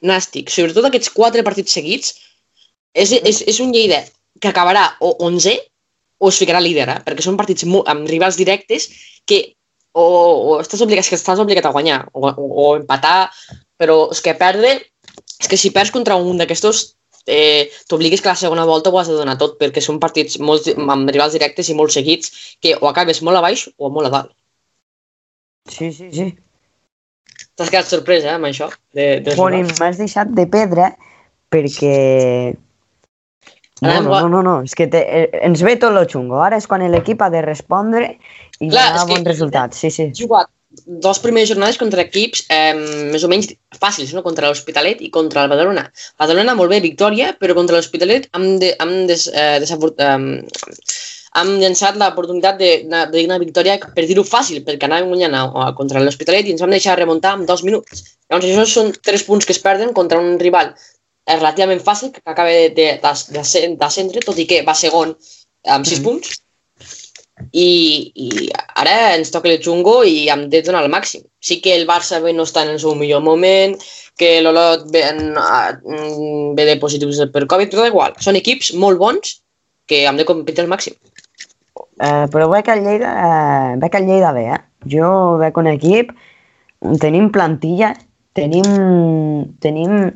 Nàstic, 0.09 0.49
sobretot 0.49 0.89
aquests 0.89 1.13
quatre 1.13 1.45
partits 1.45 1.77
seguits, 1.77 2.15
és, 2.97 3.13
és, 3.13 3.43
és 3.45 3.61
un 3.61 3.69
Lleida 3.75 4.01
que 4.41 4.49
acabarà 4.49 4.87
o 5.05 5.13
11 5.21 5.53
o 6.21 6.29
es 6.29 6.37
ficarà 6.37 6.61
líder, 6.61 6.87
eh? 6.93 6.99
perquè 7.05 7.25
són 7.25 7.39
partits 7.39 7.65
amb 7.65 8.07
rivals 8.09 8.37
directes 8.37 8.87
que 9.25 9.41
o, 9.91 10.05
o 10.05 10.59
estàs 10.61 10.83
obligat, 10.85 11.09
que 11.09 11.17
estàs 11.19 11.41
obligat 11.41 11.67
a 11.67 11.73
guanyar 11.73 12.03
o, 12.13 12.29
o, 12.29 12.47
o 12.63 12.65
empatar, 12.77 13.31
però 13.81 14.05
és 14.13 14.21
que 14.23 14.37
perdre, 14.37 14.75
és 15.41 15.49
que 15.49 15.59
si 15.59 15.73
perds 15.73 15.91
contra 15.91 16.19
un 16.21 16.37
d'aquestos 16.39 16.83
eh, 17.25 17.71
t'obligues 17.89 18.21
que 18.21 18.29
la 18.29 18.37
segona 18.37 18.67
volta 18.69 18.93
ho 18.93 18.99
has 18.99 19.09
de 19.09 19.17
donar 19.17 19.37
tot 19.41 19.57
perquè 19.61 19.81
són 19.83 19.99
partits 20.01 20.39
molt, 20.39 20.69
amb 20.77 21.09
rivals 21.11 21.35
directes 21.37 21.69
i 21.69 21.77
molt 21.77 21.93
seguits 21.93 22.31
que 22.61 22.77
o 22.79 22.87
acabes 22.89 23.21
molt 23.25 23.41
a 23.41 23.43
baix 23.47 23.67
o 23.77 23.89
molt 23.89 24.09
a 24.09 24.15
dalt. 24.17 24.33
Sí, 25.69 25.91
sí, 25.93 26.09
sí. 26.13 26.31
T'has 27.57 27.69
quedat 27.69 27.89
sorpresa 27.89 28.31
eh, 28.31 28.37
amb 28.37 28.49
això? 28.49 28.69
De, 28.93 29.19
de 29.25 29.35
bueno, 29.37 29.65
m'has 29.79 29.99
deixat 30.01 30.31
de 30.37 30.47
pedra 30.49 30.91
perquè 31.51 32.53
no, 33.81 33.93
no, 34.01 34.19
no, 34.21 34.29
no, 34.29 34.41
no, 34.45 34.55
és 34.67 34.75
que 34.77 34.85
te, 34.91 35.01
eh, 35.01 35.43
ens 35.47 35.61
ve 35.65 35.75
tot 35.81 35.93
lo 35.95 36.05
xungo. 36.09 36.39
Ara 36.45 36.59
és 36.61 36.67
quan 36.69 36.83
l'equip 36.93 37.21
ha 37.25 37.31
de 37.33 37.41
respondre 37.45 38.15
i 38.59 38.69
Clar, 38.69 38.91
donar 38.93 39.07
bons 39.09 39.29
resultats. 39.33 39.81
Sí, 39.81 39.89
sí. 39.93 40.11
jugat 40.17 40.51
dos 40.85 41.19
primeres 41.19 41.49
jornades 41.49 41.77
contra 41.77 42.03
equips 42.05 42.45
eh, 42.49 42.73
més 43.11 43.25
o 43.25 43.29
menys 43.31 43.49
fàcils, 43.75 44.13
no? 44.15 44.23
contra 44.23 44.47
l'Hospitalet 44.47 45.01
i 45.03 45.09
contra 45.11 45.43
el 45.43 45.51
Badalona. 45.51 45.87
Badalona 46.21 46.55
molt 46.55 46.71
bé, 46.71 46.79
victòria, 46.83 47.33
però 47.39 47.57
contra 47.57 47.75
l'Hospitalet 47.75 48.29
hem, 48.37 48.47
de, 48.61 48.71
hem, 48.79 48.93
des, 49.09 49.25
eh, 49.33 49.57
desafort, 49.63 49.99
eh, 49.99 50.45
hem 51.41 51.51
llançat 51.59 51.99
l'oportunitat 51.99 52.61
de, 52.61 52.71
de, 52.87 53.03
de 53.11 53.25
una 53.27 53.39
victòria, 53.41 53.77
per 53.81 54.07
dir-ho 54.07 54.23
fàcil, 54.27 54.63
perquè 54.67 54.87
anàvem 54.87 55.11
guanyant 55.11 55.35
a, 55.35 55.43
a, 55.65 55.67
contra 55.75 56.03
l'Hospitalet 56.03 56.47
i 56.47 56.55
ens 56.55 56.63
vam 56.63 56.73
deixar 56.75 56.97
remuntar 56.99 57.35
en 57.39 57.45
dos 57.49 57.65
minuts. 57.67 58.05
Llavors, 58.29 58.47
això 58.47 58.65
són 58.69 58.95
tres 59.03 59.27
punts 59.27 59.47
que 59.47 59.55
es 59.55 59.63
perden 59.63 59.91
contra 59.97 60.23
un 60.23 60.37
rival 60.39 60.73
relativament 61.27 61.81
fàcil, 61.83 62.11
que 62.11 62.21
acaba 62.25 62.51
d'ascendre, 62.73 64.23
tot 64.25 64.39
i 64.39 64.47
que 64.49 64.63
va 64.67 64.75
segon 64.77 65.13
amb 65.67 65.85
6 65.85 65.99
mm. 65.99 66.03
punts. 66.05 66.39
I, 67.57 68.11
I 68.13 68.49
ara 68.77 69.15
ens 69.15 69.31
toca 69.33 69.49
el 69.49 69.61
xungo 69.63 70.01
i 70.05 70.27
hem 70.29 70.45
de 70.51 70.61
donar 70.65 70.83
el 70.85 70.91
màxim. 70.93 71.23
Sí 71.41 71.57
que 71.61 71.73
el 71.73 71.87
Barça 71.89 72.19
bé 72.21 72.35
no 72.37 72.45
està 72.45 72.65
en 72.65 72.75
el 72.75 72.81
seu 72.81 72.93
millor 72.97 73.23
moment, 73.25 73.73
que 74.19 74.35
l'Olot 74.45 74.85
ve, 74.93 75.01
ve 76.57 76.67
de 76.67 76.75
positius 76.81 77.23
per 77.33 77.47
Covid, 77.49 77.71
però 77.73 77.87
igual. 77.89 78.13
Són 78.21 78.37
equips 78.37 78.73
molt 78.77 79.01
bons 79.01 79.39
que 79.89 80.03
hem 80.05 80.19
de 80.19 80.27
competir 80.27 80.63
al 80.63 80.69
màxim. 80.71 80.97
Uh, 82.01 82.25
però 82.33 82.47
veig 82.51 82.69
el 82.73 82.83
Lleida, 82.85 83.09
uh, 83.13 83.73
veig 83.81 83.97
el 83.97 84.07
Lleida 84.09 84.31
bé, 84.35 84.45
eh? 84.55 84.61
Jo 84.89 85.09
veig 85.41 85.57
un 85.61 85.69
equip, 85.69 86.13
tenim 87.01 87.29
plantilla, 87.33 87.91
tenim, 88.37 88.69
tenim 89.61 90.13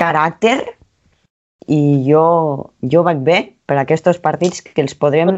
caràcter 0.00 0.58
i 1.70 1.80
jo, 2.06 2.24
jo 2.92 3.04
vaig 3.06 3.20
bé 3.26 3.40
per 3.68 3.78
aquests 3.78 4.18
partits 4.24 4.64
que 4.64 4.82
els 4.82 4.96
podrem, 4.98 5.36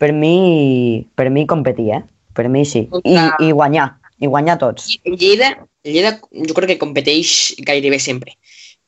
per 0.00 0.10
mi, 0.12 1.06
per 1.16 1.30
mi 1.32 1.46
competir, 1.48 1.88
eh? 1.96 2.02
Per 2.36 2.48
mi 2.52 2.64
sí. 2.68 2.84
I, 3.04 3.16
i 3.46 3.50
guanyar, 3.56 3.88
i 4.20 4.28
guanyar 4.30 4.58
tots. 4.60 4.90
Lleida, 5.06 5.54
Lleida 5.86 6.16
jo 6.20 6.56
crec 6.56 6.74
que 6.74 6.82
competeix 6.82 7.54
gairebé 7.66 7.98
sempre. 8.02 8.36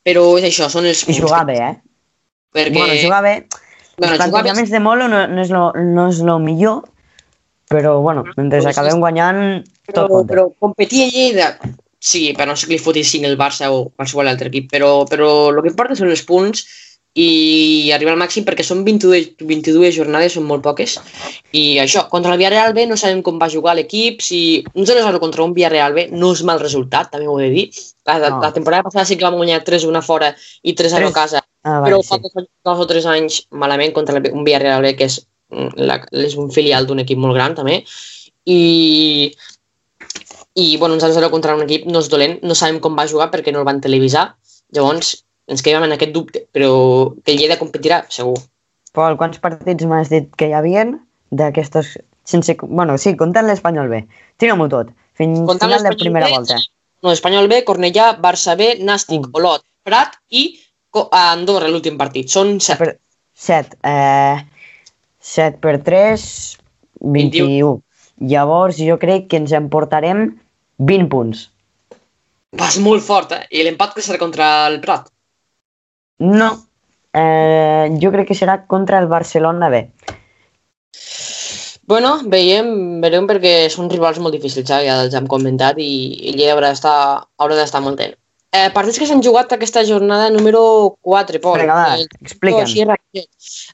Però 0.02 0.25
és 0.41 0.49
això, 0.50 0.69
són 0.71 0.88
els 0.91 1.05
I 1.07 1.17
jugar 1.17 1.45
bé, 1.49 1.59
eh? 1.62 1.75
Perquè... 2.52 2.75
Bueno, 2.75 2.97
jugar 3.00 3.23
bé. 3.25 3.35
Bueno, 3.97 4.17
els 4.17 4.25
plantejaments 4.25 4.73
de 4.73 4.81
Molo 4.83 5.07
no, 5.09 5.26
no, 5.31 5.43
és 5.45 5.52
lo, 5.52 5.69
no 5.79 6.09
és 6.11 6.21
lo 6.26 6.38
millor, 6.43 6.83
però 7.71 8.00
bueno, 8.05 8.25
mentre 8.37 8.61
acabem 8.69 9.00
guanyant 9.00 9.62
Però, 9.87 10.05
Tot 10.05 10.11
compta. 10.11 10.31
però 10.31 10.45
competir 10.62 11.07
a 11.07 11.09
Lleida, 11.11 11.47
sí, 12.02 12.32
per 12.35 12.49
no 12.50 12.56
ser 12.59 12.68
que 12.68 12.75
li 12.76 12.82
fotissin 12.82 13.26
el 13.28 13.38
Barça 13.38 13.71
o 13.71 13.85
qualsevol 13.94 14.30
altre 14.30 14.50
equip, 14.50 14.71
però, 14.73 15.04
però 15.09 15.28
el 15.52 15.61
que 15.62 15.71
importa 15.71 15.94
són 15.99 16.11
els 16.11 16.25
punts 16.26 16.64
i 17.14 17.90
arribar 17.92 18.14
al 18.14 18.21
màxim 18.23 18.44
perquè 18.47 18.64
són 18.64 18.80
22, 18.87 19.35
22 19.44 19.92
jornades, 19.94 20.32
són 20.32 20.47
molt 20.49 20.62
poques. 20.64 20.94
I 21.52 21.76
això, 21.82 22.06
contra 22.09 22.32
el 22.32 22.40
Villarreal 22.40 22.73
B 22.73 22.87
no 22.88 22.97
sabem 22.97 23.21
com 23.23 23.37
va 23.38 23.50
jugar 23.52 23.75
l'equip, 23.76 24.23
si 24.25 24.64
un 24.73 24.88
0-0 24.88 25.21
contra 25.21 25.44
un 25.44 25.52
Villarreal 25.52 25.92
B 25.92 26.06
no 26.11 26.32
és 26.32 26.42
mal 26.49 26.61
resultat, 26.62 27.11
també 27.12 27.28
ho 27.28 27.37
he 27.38 27.50
de 27.50 27.54
dir. 27.59 27.66
La, 28.09 28.16
No. 28.18 28.40
la 28.40 28.52
temporada 28.52 28.82
passada 28.88 29.04
sí 29.04 29.18
que 29.21 29.28
vam 29.28 29.37
guanyar 29.37 29.61
3-1 29.62 29.99
a 30.00 30.02
fora 30.02 30.32
i 30.62 30.75
3-0 30.75 31.12
a 31.12 31.12
casa, 31.12 31.44
Ah, 31.62 31.78
però 31.85 32.00
vale, 32.00 32.09
fa 32.09 32.16
sí. 32.18 32.49
dos, 32.64 32.80
o 32.80 32.87
tres 32.90 33.04
anys 33.06 33.42
malament 33.50 33.92
contra 33.92 34.18
un 34.18 34.42
Villarreal 34.42 34.82
B 34.82 34.97
que 34.97 35.04
és, 35.04 35.21
mm, 35.52 35.76
la, 35.76 36.00
és 36.11 36.35
un 36.35 36.50
filial 36.50 36.87
d'un 36.88 36.99
equip 37.04 37.18
molt 37.18 37.35
gran 37.37 37.54
també 37.54 37.85
i 38.47 39.32
i 40.54 40.76
bueno, 40.76 40.94
un 40.94 41.00
0-0 41.00 41.30
contra 41.32 41.56
un 41.56 41.64
equip 41.64 41.87
no 41.88 42.02
és 42.02 42.09
dolent, 42.12 42.38
no 42.44 42.56
sabem 42.59 42.80
com 42.85 42.97
va 42.99 43.09
jugar 43.09 43.30
perquè 43.32 43.52
no 43.52 43.62
el 43.62 43.68
van 43.68 43.80
televisar, 43.85 44.32
llavors 44.76 45.14
ens 45.50 45.64
quedem 45.64 45.85
en 45.87 45.94
aquest 45.97 46.12
dubte, 46.14 46.44
però 46.52 46.73
que 47.25 47.32
el 47.35 47.40
Lleida 47.40 47.59
competirà, 47.61 48.02
segur. 48.12 48.37
Pol, 48.92 49.16
quants 49.21 49.40
partits 49.42 49.88
m'has 49.88 50.12
dit 50.12 50.28
que 50.37 50.50
hi 50.50 50.56
havien 50.56 50.99
d'aquestos... 51.32 51.97
Sense... 52.28 52.54
Bueno, 52.62 52.94
sí, 53.02 53.16
comptant 53.18 53.49
l'Espanyol 53.49 53.88
B. 53.90 54.04
Tira-m'ho 54.38 54.68
tot. 54.71 54.92
Fins 55.18 55.40
Comptant 55.40 55.73
final 55.73 55.80
de 55.82 55.88
l'Espanyol 55.88 56.04
primera 56.04 56.28
B, 56.28 56.37
volta. 56.37 56.59
No, 57.02 57.11
Espanyol 57.11 57.49
B, 57.50 57.62
Cornellà, 57.66 58.12
Barça 58.23 58.54
B, 58.56 58.76
Nàstic, 58.87 59.26
Un. 59.26 59.32
Olot, 59.40 59.64
Prat 59.82 60.14
i 60.30 60.44
a 61.02 61.25
Andorra 61.32 61.73
l'últim 61.73 61.99
partit. 61.99 62.30
Són 62.30 62.59
set. 62.62 62.78
Per... 62.78 62.94
7. 63.35 63.80
Eh... 63.82 64.52
7 65.23 65.61
per 65.62 65.78
3, 65.87 66.23
21. 67.00 67.76
Llavors 68.32 68.78
jo 68.82 68.99
crec 69.02 69.28
que 69.30 69.38
ens 69.38 69.54
emportarem 69.54 70.25
20 70.91 71.09
punts. 71.12 71.47
Vas 72.59 72.77
molt 72.85 73.05
fort, 73.05 73.33
eh? 73.33 73.47
I 73.57 73.65
l'empat 73.65 73.95
que 73.97 74.05
serà 74.05 74.19
contra 74.21 74.49
el 74.69 74.81
Prat. 74.83 75.09
No. 76.23 76.51
Eh, 77.12 77.93
jo 78.03 78.12
crec 78.12 78.31
que 78.31 78.39
serà 78.39 78.62
contra 78.69 79.01
el 79.01 79.09
Barcelona 79.09 79.69
B. 79.73 79.83
Bueno, 81.93 82.12
veiem, 82.31 83.01
veurem 83.03 83.27
perquè 83.29 83.55
són 83.73 83.91
rivals 83.91 84.21
molt 84.23 84.37
difícils, 84.37 84.71
eh? 84.71 84.85
ja 84.87 85.01
els 85.03 85.17
hem 85.19 85.27
comentat, 85.29 85.81
i, 85.83 85.93
i 86.31 86.35
Lleida 86.37 86.55
haurà 86.55 86.71
d'estar 86.71 86.97
haurà 87.43 87.59
d'estar 87.59 87.83
molt 87.85 87.99
atent. 87.99 88.15
Eh, 88.52 88.68
partits 88.75 88.99
que 89.00 89.06
s'han 89.09 89.23
jugat 89.25 89.52
aquesta 89.54 89.80
jornada 89.88 90.28
número 90.28 90.99
4, 91.00 91.40
Pol. 91.40 91.54
Va, 91.56 91.62
Eh, 92.21 92.26
explica'm. 92.26 92.66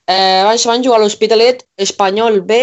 Eh, 0.07 0.43
van, 0.47 0.61
van 0.71 0.85
jugar 0.85 1.01
a 1.01 1.03
l'Hospitalet, 1.03 1.65
Espanyol 1.77 2.41
B 2.47 2.61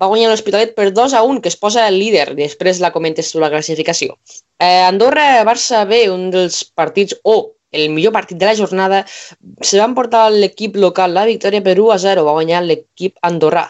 va 0.00 0.08
guanyar 0.08 0.30
l'Hospitalet 0.30 0.72
per 0.74 0.88
2 0.96 1.12
a 1.12 1.22
1, 1.22 1.42
que 1.42 1.52
es 1.52 1.58
posa 1.60 1.84
el 1.90 1.98
líder, 2.00 2.34
després 2.38 2.80
la 2.80 2.90
comentes 2.94 3.30
tu 3.32 3.42
la 3.42 3.50
classificació. 3.52 4.16
Eh, 4.58 4.82
Andorra, 4.86 5.44
Barça 5.44 5.84
B, 5.84 6.08
un 6.08 6.30
dels 6.30 6.64
partits, 6.64 7.18
o 7.22 7.52
el 7.70 7.90
millor 7.92 8.14
partit 8.16 8.38
de 8.38 8.46
la 8.48 8.56
jornada, 8.56 9.04
se 9.60 9.78
van 9.78 9.94
portar 9.94 10.30
l'equip 10.32 10.76
local 10.76 11.12
la 11.12 11.26
victòria 11.28 11.60
per 11.62 11.76
1 11.78 11.92
a 11.92 11.98
0, 11.98 12.24
va 12.24 12.32
guanyar 12.32 12.62
l'equip 12.64 13.18
andorrà. 13.20 13.66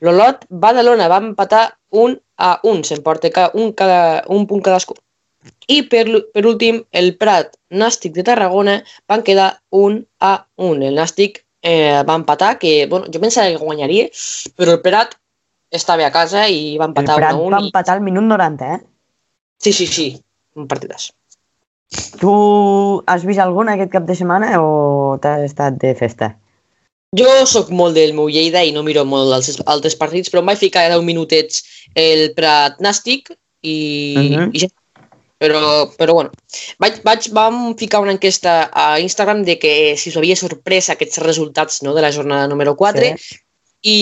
L'Olot, 0.00 0.46
Badalona, 0.48 1.08
va 1.12 1.20
empatar 1.20 1.66
1 1.90 2.16
a 2.38 2.58
1, 2.62 2.84
s'emporta 2.88 3.50
un, 3.52 3.72
cada, 3.76 4.24
un 4.32 4.46
punt 4.46 4.62
cadascú. 4.64 4.96
I 5.68 5.82
per, 5.88 6.04
per 6.34 6.44
últim, 6.46 6.82
el 6.92 7.14
Prat, 7.16 7.56
Nàstic 7.70 8.12
de 8.14 8.22
Tarragona, 8.26 8.82
van 9.08 9.22
quedar 9.22 9.60
1 9.70 10.02
a 10.20 10.46
1. 10.56 10.82
El 10.90 10.94
Nàstic 11.00 11.44
eh, 11.62 12.02
va 12.06 12.14
empatar, 12.20 12.58
que 12.58 12.86
bueno, 12.86 13.06
jo 13.12 13.20
pensava 13.20 13.48
que 13.48 13.56
guanyaria, 13.62 14.08
però 14.56 14.72
el 14.76 14.82
Prat 14.84 15.16
estava 15.70 16.06
a 16.06 16.12
casa 16.12 16.46
i 16.48 16.76
va 16.78 16.84
El 16.84 16.90
empatar 16.92 17.16
1 17.16 17.20
Prat 17.22 17.32
a 17.32 17.36
1. 17.40 17.50
va 17.56 17.60
I... 17.62 17.66
empatar 17.70 17.94
al 17.96 18.02
minut 18.04 18.24
90, 18.24 18.74
eh? 18.74 18.80
Sí, 19.64 19.72
sí, 19.72 19.86
sí, 19.86 20.08
un 20.56 20.68
partidàs. 20.68 21.12
Tu 22.20 22.30
has 23.06 23.24
vist 23.24 23.40
algun 23.40 23.68
aquest 23.70 23.90
cap 23.92 24.04
de 24.08 24.14
setmana 24.18 24.56
o 24.60 25.16
t'has 25.22 25.44
estat 25.46 25.76
de 25.80 25.94
festa? 25.94 26.34
Jo 27.14 27.30
sóc 27.46 27.68
molt 27.70 27.94
del 27.94 28.12
meu 28.16 28.26
Lleida 28.28 28.64
i 28.66 28.72
no 28.74 28.82
miro 28.82 29.04
molt 29.06 29.30
els 29.36 29.60
altres 29.70 29.94
partits, 29.94 30.28
però 30.32 30.42
em 30.42 30.48
vaig 30.50 30.58
ficar 30.58 30.82
a 30.88 30.90
10 30.96 31.04
minutets 31.06 31.62
el 31.94 32.32
Prat 32.34 32.80
Nàstic 32.82 33.30
i, 33.62 33.76
Mhm. 34.18 34.50
i 34.52 34.58
ja. 34.64 34.68
Però, 35.42 35.90
però 35.98 36.14
bueno, 36.14 36.30
vaig, 36.78 37.00
vaig, 37.04 37.26
vam 37.34 37.74
ficar 37.76 38.00
una 38.04 38.14
enquesta 38.14 38.70
a 38.70 39.00
Instagram 39.02 39.42
de 39.44 39.58
que 39.58 39.72
si 39.98 40.12
us 40.12 40.18
havia 40.20 40.36
sorprès 40.38 40.92
aquests 40.92 41.18
resultats 41.24 41.82
no, 41.82 41.94
de 41.96 42.04
la 42.04 42.12
jornada 42.14 42.46
número 42.48 42.76
4 42.78 43.10
Sí. 43.18 43.40
i 43.84 43.96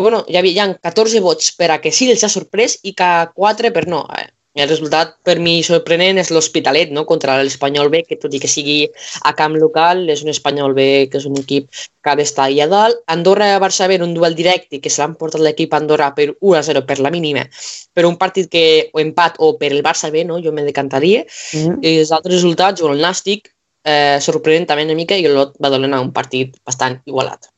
bueno, 0.00 0.24
hi 0.26 0.38
havia 0.40 0.66
14 0.80 1.20
vots 1.22 1.52
per 1.54 1.70
a 1.70 1.78
que 1.84 1.92
sí 1.92 2.08
els 2.10 2.24
ha 2.24 2.32
sorprès 2.32 2.78
i 2.82 2.94
que 2.96 3.10
4 3.36 3.70
per 3.76 3.86
no. 3.92 4.06
Eh, 4.16 4.26
El 4.58 4.66
resultat 4.66 5.12
per 5.22 5.36
mi 5.38 5.60
sorprenent 5.62 6.18
és 6.18 6.30
l'Hospitalet 6.34 6.90
no? 6.90 7.04
contra 7.06 7.36
l'Espanyol 7.38 7.90
B, 7.92 8.00
que 8.06 8.16
tot 8.18 8.32
i 8.34 8.40
que 8.42 8.50
sigui 8.50 8.80
a 9.22 9.32
camp 9.38 9.54
local, 9.54 10.02
és 10.10 10.24
un 10.24 10.32
Espanyol 10.32 10.74
B 10.74 10.86
que 11.12 11.20
és 11.20 11.26
un 11.28 11.38
equip 11.38 11.68
que 11.70 12.10
ha 12.10 12.16
d'estar 12.18 12.48
allà 12.48 12.66
dalt. 12.72 12.98
Andorra-Barça 13.14 13.86
B 13.86 14.00
un 14.02 14.16
duel 14.16 14.34
directe 14.34 14.80
que 14.82 14.90
se 14.90 15.02
l'han 15.02 15.14
portat 15.20 15.44
l'equip 15.44 15.76
Andorra 15.78 16.10
per 16.16 16.32
1 16.40 16.56
a 16.58 16.64
0 16.66 16.82
per 16.88 16.98
la 16.98 17.14
mínima, 17.14 17.46
per 17.94 18.08
un 18.10 18.18
partit 18.18 18.50
que 18.50 18.64
o 18.92 18.98
empat 18.98 19.38
o 19.38 19.52
per 19.60 19.70
el 19.70 19.84
Barça 19.86 20.10
B, 20.10 20.26
no? 20.26 20.42
jo 20.42 20.50
me 20.50 20.66
decantaria. 20.66 21.22
Mhm. 21.54 21.78
I 21.86 22.00
els 22.02 22.10
altres 22.10 22.40
resultats, 22.40 22.82
bueno, 22.82 22.98
el 22.98 23.06
Nàstic, 23.06 23.54
eh, 23.84 24.18
sorprenent 24.20 24.66
també 24.66 24.84
una 24.84 24.98
mica, 24.98 25.14
i 25.14 25.30
el 25.30 25.38
Lot 25.38 25.54
va 25.62 25.70
donar 25.70 26.02
un 26.02 26.10
partit 26.12 26.58
bastant 26.66 27.00
igualat. 27.06 27.52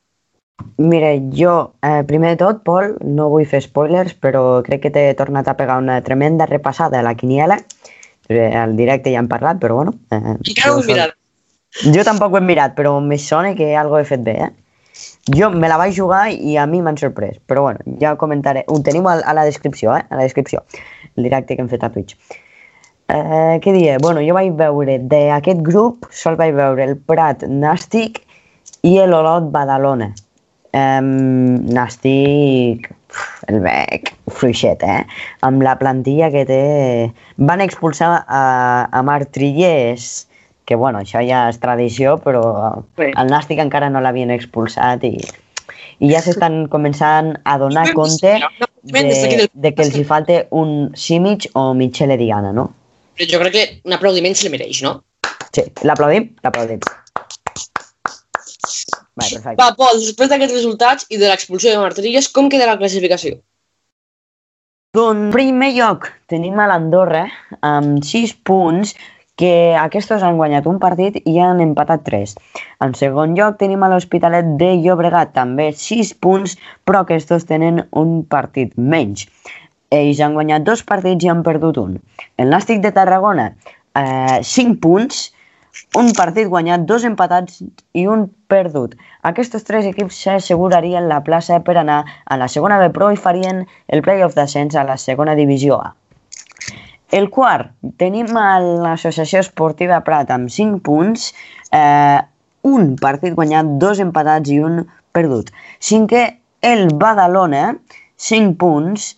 Mira, 0.78 1.12
jo, 1.32 1.74
eh, 1.82 2.02
primer 2.08 2.34
de 2.34 2.44
tot, 2.44 2.62
Pol, 2.64 2.96
no 3.04 3.28
vull 3.32 3.46
fer 3.48 3.62
spoilers, 3.64 4.14
però 4.14 4.62
crec 4.66 4.82
que 4.86 4.90
t'he 4.94 5.14
tornat 5.18 5.48
a 5.48 5.56
pegar 5.58 5.78
una 5.82 6.00
tremenda 6.02 6.46
repassada 6.46 7.00
a 7.00 7.02
la 7.02 7.14
quiniela. 7.14 7.58
Eh, 8.28 8.54
Al 8.56 8.76
directe 8.76 9.12
ja 9.12 9.18
hem 9.20 9.28
parlat, 9.28 9.60
però 9.60 9.80
bueno. 9.80 9.94
Eh, 10.10 10.36
Encara 10.38 10.74
ho 10.74 10.80
he 10.82 10.86
mirat. 10.86 11.14
Jo 11.94 12.04
tampoc 12.04 12.32
ho 12.32 12.38
he 12.38 12.44
mirat, 12.44 12.74
però 12.76 12.98
me 13.00 13.18
sona 13.18 13.54
que 13.54 13.74
algo 13.76 13.98
he 13.98 14.04
fet 14.04 14.22
bé, 14.24 14.36
eh? 14.46 14.50
Jo 15.32 15.48
me 15.50 15.68
la 15.68 15.78
vaig 15.80 15.94
jugar 15.96 16.26
i 16.32 16.56
a 16.58 16.66
mi 16.66 16.82
m'han 16.82 16.98
sorprès, 17.00 17.38
però 17.48 17.62
bueno, 17.62 17.80
ja 18.00 18.12
ho 18.12 18.18
comentaré. 18.20 18.64
Ho 18.68 18.80
teniu 18.82 19.06
a, 19.08 19.20
a 19.24 19.32
la 19.34 19.44
descripció, 19.48 19.94
eh? 19.96 20.04
A 20.10 20.16
la 20.16 20.22
descripció, 20.26 20.64
el 21.16 21.24
directe 21.24 21.56
que 21.56 21.62
hem 21.62 21.70
fet 21.70 21.84
a 21.84 21.90
Twitch. 21.90 22.16
Eh, 23.08 23.58
què 23.62 23.72
dia? 23.72 23.96
Bueno, 24.00 24.20
jo 24.24 24.34
vaig 24.36 24.52
veure 24.58 24.98
d'aquest 24.98 25.62
grup, 25.64 26.06
sol 26.10 26.36
vaig 26.36 26.54
veure 26.56 26.84
el 26.84 26.96
Prat 26.96 27.42
Nàstic 27.48 28.20
i 28.82 28.98
l'Olot 28.98 29.50
Badalona. 29.52 30.12
Um, 30.72 31.68
Nàstic, 31.68 32.86
uf, 33.12 33.24
el 33.52 33.58
bec, 33.60 34.14
fluixet, 34.32 34.80
eh? 34.88 35.02
Amb 35.44 35.60
la 35.64 35.74
plantilla 35.76 36.30
que 36.32 36.46
té... 36.48 36.60
Van 37.36 37.60
expulsar 37.60 38.22
a, 38.24 38.42
a 38.88 39.02
Marc 39.04 39.34
Trillers, 39.36 40.26
que 40.64 40.78
bueno, 40.80 41.02
això 41.02 41.20
ja 41.26 41.44
és 41.52 41.60
tradició, 41.60 42.16
però 42.24 42.42
Sí. 42.96 43.10
el 43.10 43.28
Nàstic 43.32 43.60
encara 43.60 43.90
no 43.92 44.00
l'havien 44.00 44.32
expulsat 44.32 45.04
i, 45.04 45.18
i 46.00 46.08
ja 46.12 46.22
s'estan 46.24 46.62
començant 46.72 47.34
a 47.44 47.58
donar 47.60 47.90
compte 47.92 48.38
de, 48.82 49.48
de 49.52 49.74
que 49.74 49.84
els 49.84 49.98
hi 49.98 50.04
falta 50.08 50.46
un 50.50 50.92
Simic 50.96 51.50
o 51.52 51.72
Michele 51.76 52.16
Diana, 52.16 52.54
no? 52.56 52.70
Però 53.18 53.28
jo 53.28 53.42
crec 53.44 53.52
que 53.58 53.68
un 53.84 53.92
aplaudiment 53.98 54.34
se 54.38 54.48
li 54.48 54.54
mereix, 54.56 54.80
no? 54.86 55.02
Sí, 55.52 55.66
l'aplaudim? 55.84 56.30
L'aplaudim. 56.46 56.80
Vale, 59.16 59.30
perfecte. 59.36 59.56
Va, 59.60 59.70
Pol, 59.76 59.98
després 60.00 60.30
d'aquests 60.32 60.54
resultats 60.56 61.08
i 61.12 61.18
de 61.20 61.28
l'expulsió 61.28 61.72
de 61.72 61.80
Martrilles, 61.82 62.28
com 62.32 62.48
queda 62.52 62.68
la 62.70 62.78
classificació? 62.80 63.38
Doncs, 64.96 65.28
en 65.28 65.32
primer 65.32 65.72
lloc, 65.76 66.08
tenim 66.28 66.58
a 66.60 66.68
l'Andorra 66.68 67.26
amb 67.64 68.04
6 68.04 68.34
punts 68.44 68.94
que 69.40 69.72
aquests 69.80 70.22
han 70.22 70.36
guanyat 70.36 70.66
un 70.68 70.78
partit 70.82 71.16
i 71.24 71.38
han 71.40 71.62
empatat 71.64 72.04
3. 72.08 72.34
En 72.84 72.92
segon 72.98 73.32
lloc 73.38 73.56
tenim 73.62 73.82
a 73.82 73.88
l'Hospitalet 73.88 74.52
de 74.60 74.74
Llobregat, 74.84 75.32
també 75.36 75.70
6 75.72 76.12
punts, 76.20 76.58
però 76.84 77.02
aquests 77.02 77.48
tenen 77.48 77.86
un 78.02 78.20
partit 78.28 78.76
menys. 78.76 79.26
Ells 79.92 80.20
han 80.24 80.36
guanyat 80.36 80.64
dos 80.68 80.84
partits 80.88 81.24
i 81.24 81.32
han 81.32 81.42
perdut 81.44 81.80
un. 81.80 81.96
El 82.40 82.52
Nàstic 82.52 82.80
de 82.84 82.92
Tarragona, 82.96 83.50
eh, 83.96 84.40
5 84.44 84.78
punts, 84.84 85.30
un 85.96 86.12
partit 86.16 86.48
guanyat, 86.48 86.84
dos 86.88 87.04
empatats 87.08 87.62
i 87.96 88.04
un 88.08 88.26
perdut. 88.52 88.94
Aquests 89.28 89.64
tres 89.68 89.88
equips 89.88 90.18
s'assegurarien 90.24 91.08
la 91.08 91.22
plaça 91.24 91.60
per 91.64 91.76
anar 91.80 92.02
a 92.24 92.38
la 92.40 92.48
segona 92.48 92.78
B 92.80 92.90
Pro 92.96 93.10
i 93.12 93.20
farien 93.20 93.64
el 93.88 94.04
playoff 94.04 94.36
d'ascens 94.36 94.76
a 94.76 94.84
la 94.88 94.98
segona 95.00 95.36
divisió 95.38 95.80
A. 95.80 95.92
El 97.12 97.28
quart, 97.28 97.74
tenim 98.00 98.30
l'Associació 98.32 99.42
Esportiva 99.44 99.98
Prat 100.04 100.30
amb 100.32 100.48
5 100.52 100.80
punts, 100.84 101.32
eh, 101.76 102.20
un 102.64 102.94
partit 102.96 103.36
guanyat, 103.36 103.74
dos 103.82 104.00
empatats 104.00 104.48
i 104.48 104.60
un 104.64 104.86
perdut. 105.12 105.50
Cinquè, 105.80 106.22
el 106.64 106.88
Badalona, 106.96 107.74
5 108.16 108.56
punts, 108.56 109.10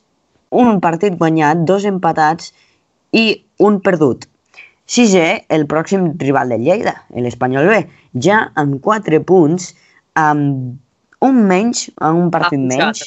un 0.51 0.81
partit 0.83 1.15
guanyat, 1.19 1.63
dos 1.71 1.87
empatats 1.87 2.51
i 3.13 3.45
un 3.63 3.79
perdut. 3.85 4.27
Sisè, 4.85 5.47
el 5.49 5.64
pròxim 5.67 6.11
rival 6.21 6.53
de 6.53 6.59
Lleida, 6.61 6.95
l'Espanyol 7.17 7.71
B, 7.71 7.81
ja 8.21 8.41
amb 8.61 8.81
4 8.85 9.23
punts, 9.25 9.73
amb 10.21 11.25
un 11.25 11.41
menys, 11.49 11.87
amb 12.05 12.26
un 12.26 12.31
partit 12.35 12.61
menys, 12.61 13.07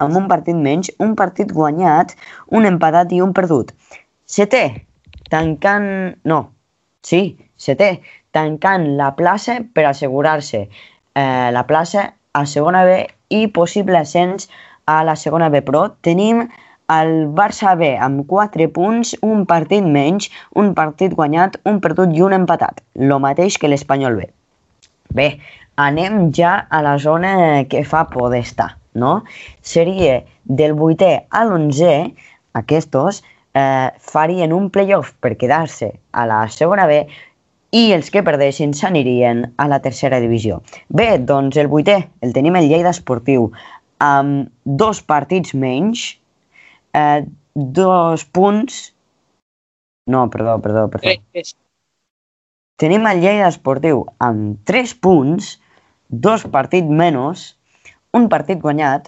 amb 0.00 0.16
un 0.16 0.28
partit 0.30 0.56
menys, 0.56 0.90
un 1.04 1.12
partit 1.18 1.52
guanyat, 1.52 2.16
un 2.56 2.64
empatat 2.64 3.12
i 3.12 3.20
un 3.24 3.34
perdut. 3.36 3.74
Setè, 4.24 4.64
tancant... 5.30 5.88
No, 6.24 6.40
sí, 7.04 7.36
setè, 7.60 7.90
tancant 8.34 8.94
la 8.98 9.12
plaça 9.18 9.60
per 9.76 9.86
assegurar-se 9.90 10.64
eh, 10.64 11.48
la 11.52 11.64
plaça 11.68 12.08
a 12.34 12.46
segona 12.48 12.82
B 12.88 13.02
i 13.28 13.46
possible 13.52 14.00
ascens 14.00 14.48
a 14.90 15.02
la 15.04 15.14
segona 15.20 15.50
B 15.52 15.60
Pro. 15.62 15.86
Tenim 16.00 16.46
el 16.92 17.28
Barça 17.32 17.74
B 17.78 17.94
amb 17.96 18.24
4 18.28 18.68
punts, 18.74 19.14
un 19.22 19.44
partit 19.48 19.84
menys, 19.84 20.30
un 20.60 20.72
partit 20.74 21.14
guanyat, 21.14 21.58
un 21.64 21.80
perdut 21.80 22.14
i 22.14 22.22
un 22.22 22.36
empatat. 22.36 22.82
Lo 22.94 23.18
mateix 23.22 23.58
que 23.58 23.70
l'Espanyol 23.70 24.18
B. 24.20 24.28
Bé, 25.14 25.28
anem 25.80 26.30
ja 26.34 26.66
a 26.70 26.82
la 26.82 26.96
zona 26.98 27.64
que 27.70 27.84
fa 27.84 28.04
por 28.10 28.30
d'estar, 28.32 28.74
no? 28.94 29.22
Seria 29.62 30.22
del 30.44 30.74
8è 30.74 31.26
a 31.30 31.44
l'11è, 31.44 31.96
aquests 32.60 33.22
eh, 33.54 33.90
farien 33.98 34.52
un 34.52 34.70
playoff 34.70 35.14
per 35.20 35.36
quedar-se 35.36 35.92
a 36.10 36.26
la 36.26 36.46
segona 36.48 36.86
B 36.86 37.04
i 37.74 37.90
els 37.94 38.10
que 38.10 38.22
perdessin 38.22 38.74
s'anirien 38.74 39.46
a 39.58 39.66
la 39.70 39.80
tercera 39.82 40.20
divisió. 40.22 40.60
Bé, 40.88 41.18
doncs 41.18 41.56
el 41.58 41.70
vuitè 41.70 41.96
el 42.22 42.34
tenim 42.34 42.54
el 42.58 42.68
Lleida 42.70 42.92
Esportiu, 42.94 43.50
amb 43.98 44.50
dos 44.64 45.00
partits 45.02 45.54
menys, 45.54 46.12
eh, 46.94 47.26
dos 47.54 48.24
punts... 48.24 48.94
No, 50.06 50.28
perdó, 50.30 50.60
perdó, 50.60 50.88
perdó. 50.90 51.14
Tres. 51.32 51.56
Tenim 52.76 53.06
el 53.06 53.22
Lleida 53.22 53.48
Esportiu 53.48 54.02
amb 54.18 54.58
3 54.68 54.94
punts, 55.00 55.54
dos 56.08 56.44
partits 56.50 56.90
menys, 56.90 57.44
un 58.14 58.26
partit 58.32 58.60
guanyat, 58.60 59.06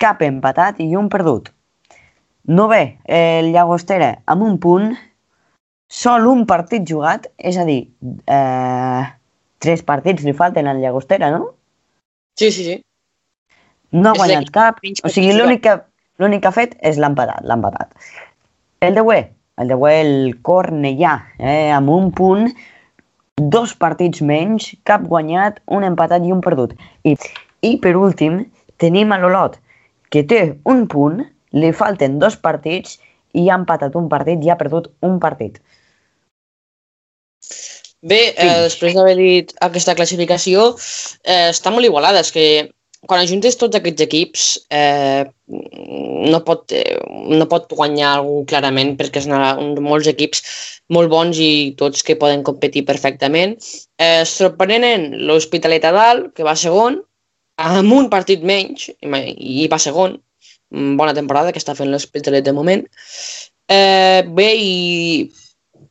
cap 0.00 0.22
empatat 0.24 0.80
i 0.82 0.88
un 0.98 1.10
perdut. 1.12 1.50
No 2.48 2.66
bé, 2.70 2.98
el 3.06 3.52
Llagostera 3.54 4.16
amb 4.26 4.46
un 4.48 4.56
punt, 4.58 4.94
sol 5.92 6.26
un 6.26 6.46
partit 6.48 6.86
jugat, 6.88 7.28
és 7.38 7.60
a 7.60 7.66
dir, 7.68 7.84
eh, 8.26 9.02
tres 9.62 9.84
partits 9.86 10.24
li 10.24 10.34
falten 10.34 10.66
al 10.66 10.80
Llagostera, 10.82 11.30
no? 11.30 11.52
Sí, 12.40 12.50
sí, 12.50 12.64
sí. 12.64 12.80
No 13.92 14.10
ha 14.10 14.18
guanyat 14.18 14.48
cap, 14.50 14.80
o 14.80 15.12
sigui, 15.12 15.36
l'únic 15.36 15.62
que, 15.68 15.76
l'únic 16.22 16.44
que 16.44 16.50
ha 16.50 16.56
fet 16.56 16.76
és 16.86 17.00
l'empatat, 17.02 17.42
l'empatat. 17.48 17.92
El 18.82 18.98
deuè, 18.98 19.18
el 19.62 19.72
deuè, 19.72 19.94
el 20.02 20.14
Cornellà, 20.46 21.16
eh, 21.38 21.70
amb 21.74 21.90
un 21.92 22.10
punt, 22.14 22.48
dos 23.52 23.74
partits 23.78 24.22
menys, 24.22 24.72
cap 24.88 25.04
guanyat, 25.10 25.60
un 25.66 25.84
empatat 25.86 26.24
i 26.26 26.32
un 26.34 26.40
perdut. 26.44 26.74
I, 27.08 27.16
i 27.66 27.76
per 27.82 27.94
últim, 27.98 28.42
tenim 28.82 29.12
a 29.12 29.20
l'Olot, 29.22 29.58
que 30.12 30.24
té 30.28 30.42
un 30.68 30.86
punt, 30.90 31.22
li 31.52 31.72
falten 31.76 32.18
dos 32.22 32.36
partits 32.40 32.98
i 33.36 33.48
ha 33.48 33.58
empatat 33.60 33.96
un 33.98 34.08
partit 34.12 34.42
i 34.44 34.50
ha 34.52 34.58
perdut 34.60 34.90
un 35.08 35.18
partit. 35.20 35.58
Bé, 38.02 38.34
eh, 38.34 38.54
després 38.64 38.96
d'haver 38.96 39.14
dit 39.18 39.52
aquesta 39.62 39.94
classificació, 39.94 40.72
eh, 41.22 41.50
està 41.52 41.70
molt 41.70 41.86
igualada. 41.86 42.20
És 42.20 42.32
que 42.34 42.46
quan 43.08 43.22
ajuntes 43.22 43.56
tots 43.58 43.76
aquests 43.78 44.04
equips 44.04 44.42
eh, 44.70 45.24
no, 45.50 46.40
pot, 46.46 46.70
eh, 46.76 46.98
no 47.34 47.48
pot 47.50 47.66
guanyar 47.74 48.12
algú 48.18 48.42
clarament 48.48 48.94
perquè 48.98 49.24
són 49.24 49.74
molts 49.82 50.10
equips 50.12 50.44
molt 50.94 51.10
bons 51.10 51.38
i 51.42 51.52
tots 51.78 52.04
que 52.06 52.18
poden 52.20 52.44
competir 52.46 52.84
perfectament. 52.86 53.56
Eh, 53.98 54.22
sorprenent 54.28 55.08
l'Hospitalet 55.26 55.86
a 55.88 55.92
dalt, 55.96 56.30
que 56.36 56.46
va 56.46 56.54
segon, 56.58 57.00
amb 57.62 57.96
un 57.96 58.10
partit 58.12 58.44
menys, 58.44 58.90
i 59.02 59.66
va 59.72 59.80
segon. 59.82 60.18
Mm, 60.72 60.96
Bona 61.00 61.14
temporada 61.16 61.52
que 61.52 61.60
està 61.62 61.74
fent 61.78 61.90
l'Hospitalet 61.90 62.44
de 62.44 62.54
moment. 62.56 62.84
Eh, 63.72 64.22
bé, 64.36 64.48
i, 64.58 64.72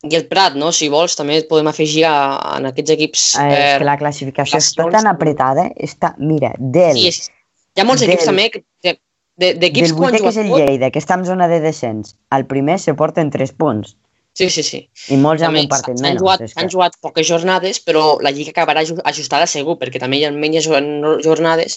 i 0.10 0.16
el 0.18 0.26
Prat, 0.28 0.56
no? 0.58 0.72
si 0.74 0.88
vols, 0.90 1.16
també 1.16 1.38
et 1.38 1.48
podem 1.50 1.68
afegir 1.70 2.06
a, 2.10 2.16
en 2.58 2.66
aquests 2.72 2.92
equips. 2.96 3.26
Eh, 3.40 3.48
és 3.54 3.78
que 3.80 3.86
la 3.86 3.98
classificació 4.00 4.58
està 4.58 4.84
nacions- 4.88 4.96
tan 4.98 5.08
apretada, 5.12 5.68
està, 5.78 6.16
mira, 6.18 6.54
del, 6.58 6.98
Sí, 6.98 7.08
és, 7.12 7.30
hi 7.76 7.82
ha 7.82 7.86
molts 7.86 8.02
equips 8.08 8.26
del- 8.26 8.32
també 8.34 8.50
que- 8.50 8.64
de- 8.84 8.98
de- 9.38 9.54
d'equips 9.62 9.90
del 9.90 9.98
que 9.98 10.02
ho 10.02 10.06
han 10.08 10.14
vuitè 10.14 10.22
que 10.24 10.30
és 10.30 10.38
el. 10.38 10.50
Lleida, 10.58 10.90
que 10.92 11.00
està 11.00 11.16
en 11.20 11.26
zona 11.26 11.48
de 11.48 11.60
descens, 11.62 12.16
al 12.30 12.46
primer 12.48 12.80
se 12.80 12.94
porten 12.96 13.30
3 13.30 13.52
punts, 13.54 13.96
Sí, 14.34 14.48
sí, 14.50 14.64
sí. 14.64 14.78
i 15.12 15.18
molts 15.20 15.42
amb 15.44 15.50
També 15.58 15.62
un 15.66 15.68
partit 15.68 16.00
menys. 16.00 16.22
jugat, 16.22 16.42
és 16.46 16.54
s'han 16.56 16.70
que... 16.70 16.72
jugat 16.72 16.94
poques 17.04 17.28
jornades, 17.28 17.82
però 17.84 18.04
la 18.24 18.32
Lliga 18.32 18.54
acabarà 18.54 18.80
aju- 18.86 19.02
ajustada 19.12 19.46
segur, 19.46 19.76
perquè 19.82 20.00
també 20.00 20.22
hi 20.22 20.24
ha 20.26 20.32
menys 20.32 20.64
jor- 20.70 21.20
jornades 21.26 21.76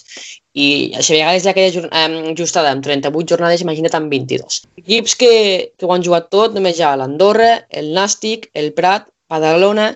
i 0.55 0.67
a 0.95 1.03
vegades 1.03 1.43
hi 1.43 1.49
ha 1.49 1.51
aquella 1.51 1.83
ajustada 2.31 2.71
amb 2.71 2.85
38 2.85 3.27
jornades, 3.33 3.61
imagina't 3.65 3.97
amb 3.99 4.07
22. 4.13 4.61
Equips 4.79 5.17
que, 5.19 5.31
que 5.77 5.85
ho 5.85 5.91
han 5.91 6.03
jugat 6.07 6.29
tot, 6.31 6.55
només 6.55 6.79
hi 6.79 6.83
ha 6.87 6.95
l'Andorra, 6.95 7.65
el 7.69 7.91
Nàstic, 7.97 8.47
el 8.53 8.71
Prat, 8.77 9.11
Badalona 9.29 9.89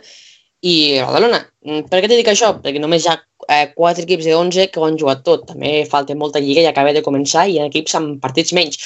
i 0.62 0.76
Badalona. 1.00 1.40
Mm, 1.64 1.88
Per 1.88 2.02
què 2.04 2.10
t'he 2.12 2.20
dit 2.20 2.28
això? 2.28 2.52
Perquè 2.60 2.84
només 2.84 3.06
hi 3.08 3.14
ha 3.14 3.16
eh, 3.50 3.72
4 3.76 4.04
equips 4.06 4.26
de 4.30 4.36
11 4.38 4.68
que 4.72 4.80
ho 4.80 4.86
han 4.86 4.98
jugat 5.02 5.24
tot. 5.26 5.48
També 5.50 5.84
falta 5.90 6.16
molta 6.16 6.40
lliga 6.44 6.62
i 6.62 6.70
acaba 6.70 6.94
de 6.94 7.02
començar 7.06 7.48
i 7.50 7.56
hi 7.56 7.60
ha 7.60 7.68
equips 7.72 7.96
amb 8.00 8.20
partits 8.24 8.54
menys. 8.54 8.78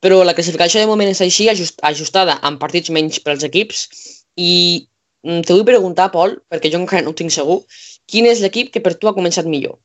Però 0.00 0.22
la 0.24 0.34
classificació 0.38 0.80
de 0.80 0.90
moment 0.90 1.10
és 1.10 1.20
així, 1.26 1.48
ajust, 1.52 1.80
ajustada 1.82 2.38
amb 2.42 2.60
partits 2.62 2.90
menys 2.94 3.18
pels 3.20 3.44
equips 3.50 3.86
i 4.38 4.52
mm, 5.26 5.42
te 5.46 5.52
vull 5.56 5.66
preguntar, 5.68 6.10
Pol, 6.14 6.38
perquè 6.50 6.70
jo 6.72 6.80
encara 6.80 7.02
no 7.04 7.10
ho 7.12 7.18
tinc 7.18 7.34
segur, 7.34 7.62
quin 8.08 8.26
és 8.30 8.40
l'equip 8.44 8.72
que 8.72 8.80
per 8.84 8.94
tu 8.94 9.08
ha 9.10 9.14
començat 9.18 9.46
millor? 9.46 9.78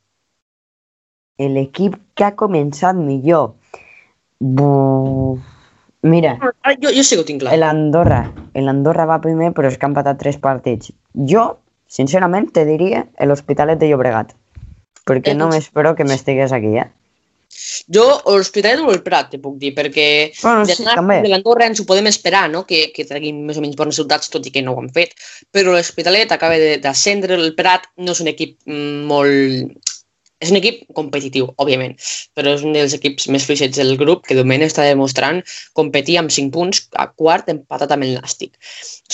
L'equip 1.37 1.97
que 2.17 2.25
ha 2.25 2.33
començat 2.35 2.97
millor. 2.97 3.51
Buf. 4.39 5.39
Mira, 6.07 6.37
Ah, 6.63 6.73
Jo, 6.79 6.89
jo 6.93 7.03
sí 7.03 7.15
que 7.15 7.21
ho 7.21 7.25
tinc 7.25 7.41
clar. 7.41 7.57
l'Andorra. 7.57 8.31
L'Andorra 8.53 9.05
va 9.09 9.19
primer, 9.21 9.51
però 9.53 9.67
és 9.67 9.77
que 9.77 9.85
ha 9.85 9.89
empatat 9.89 10.19
3 10.21 10.37
partits. 10.39 10.91
Jo, 11.13 11.57
sincerament, 11.87 12.51
te 12.53 12.65
diria 12.67 13.05
l'Hospitalet 13.25 13.79
de 13.79 13.89
Llobregat. 13.91 14.33
Perquè 15.07 15.33
no 15.35 15.47
m'espero 15.47 15.95
que 15.95 16.03
m'estigués 16.03 16.51
aquí, 16.51 16.75
eh? 16.77 16.87
Jo, 17.89 18.03
l'Hospitalet 18.27 18.83
o 18.83 18.91
el 18.91 18.99
Prat, 19.01 19.29
te 19.31 19.39
puc 19.41 19.55
dir, 19.57 19.71
perquè 19.73 20.07
Bueno, 20.43 20.65
de 20.67 20.75
sí, 20.75 20.83
també. 20.83 21.21
de 21.23 21.29
l'Andorra 21.31 21.65
ens 21.65 21.79
ho 21.81 21.85
podem 21.89 22.05
esperar, 22.11 22.49
no? 22.51 22.65
que, 22.67 22.91
que 22.93 23.05
treguin 23.07 23.39
més 23.47 23.57
o 23.57 23.63
menys 23.63 23.77
bones 23.79 23.95
resultats, 23.95 24.29
tot 24.29 24.45
i 24.45 24.51
que 24.53 24.61
no 24.61 24.75
ho 24.75 24.81
han 24.83 24.91
fet. 24.93 25.15
Però 25.55 25.71
l'Hospitalet 25.73 26.31
acaba 26.35 26.59
de- 26.59 26.77
d'ascendre, 26.83 27.39
el 27.39 27.55
Prat 27.55 27.87
no 27.97 28.11
és 28.11 28.21
un 28.21 28.27
equip 28.33 28.57
mm, 28.67 29.05
molt... 29.09 29.86
És 30.43 30.51
un 30.53 30.59
equip 30.59 30.83
competitiu, 30.97 31.47
òbviament, 31.63 31.95
però 32.37 32.51
és 32.53 32.63
un 32.65 32.75
dels 32.75 32.93
equips 32.93 33.25
més 33.33 33.45
fluixets 33.47 33.79
del 33.79 33.95
grup 33.97 34.27
que 34.27 34.35
de 34.37 34.43
moment 34.45 34.65
està 34.67 34.85
demostrant 34.85 35.39
competir 35.79 36.19
amb 36.21 36.33
5 36.35 36.53
punts 36.53 36.83
a 36.93 37.07
quart 37.09 37.49
empatat 37.53 37.95
amb 37.95 38.05
el 38.05 38.13
Nàstic. 38.19 38.53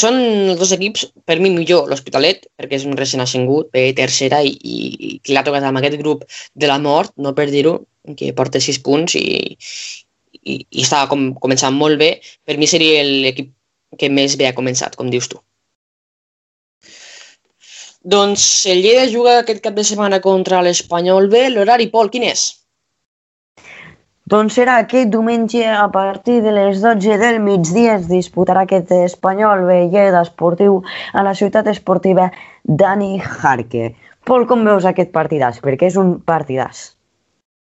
Són 0.04 0.20
els 0.20 0.60
dos 0.60 0.74
equips, 0.76 1.06
per 1.24 1.40
mi 1.40 1.54
millor 1.54 1.88
l'Hospitalet, 1.88 2.50
perquè 2.60 2.80
és 2.82 2.88
un 2.90 3.00
recent 3.00 3.24
ascengut, 3.24 3.72
ve 3.72 3.86
tercera 3.96 4.42
i, 4.44 4.52
i, 4.52 5.16
i 5.16 5.32
l'ha 5.32 5.46
tocat 5.48 5.64
amb 5.70 5.80
aquest 5.80 5.96
grup 6.04 6.28
de 6.60 6.72
la 6.72 6.80
mort, 6.84 7.16
no 7.16 7.32
per 7.38 7.48
dir-ho, 7.56 7.78
que 8.20 8.34
porta 8.36 8.60
6 8.60 8.84
punts 8.84 9.16
i, 9.16 9.56
i, 10.44 10.60
i 10.60 10.84
estava 10.84 11.08
com, 11.14 11.30
començant 11.40 11.80
molt 11.80 12.02
bé. 12.04 12.18
Per 12.44 12.60
mi 12.60 12.68
seria 12.68 13.00
l'equip 13.08 13.54
que 14.00 14.12
més 14.12 14.36
bé 14.36 14.50
ha 14.50 14.58
començat, 14.60 15.00
com 15.00 15.12
dius 15.14 15.32
tu. 15.32 15.40
Doncs 18.04 18.66
el 18.68 18.82
Lleida 18.84 19.06
juga 19.08 19.38
aquest 19.40 19.62
cap 19.64 19.76
de 19.80 19.84
setmana 19.88 20.18
contra 20.20 20.60
l'Espanyol 20.66 21.30
B. 21.32 21.46
L'horari, 21.54 21.86
Pol, 21.88 22.10
quin 22.12 22.26
és? 22.28 22.42
Doncs 24.34 24.58
serà 24.60 24.76
aquest 24.82 25.12
diumenge 25.14 25.64
a 25.68 25.86
partir 25.92 26.42
de 26.44 26.52
les 26.52 26.82
12 26.84 27.16
del 27.22 27.40
migdia 27.44 27.96
es 27.96 28.10
disputarà 28.10 28.66
aquest 28.68 28.92
espanyol 28.96 29.64
Velleda 29.70 30.24
esportiu 30.28 30.82
a 31.14 31.24
la 31.28 31.34
ciutat 31.36 31.68
esportiva 31.72 32.30
Dani 32.64 33.22
Jarque. 33.24 33.94
Pol, 34.28 34.48
com 34.52 34.68
veus 34.68 34.88
aquest 34.88 35.16
partidàs? 35.16 35.64
Perquè 35.64 35.92
és 35.92 36.00
un 36.00 36.18
partidàs. 36.28 36.86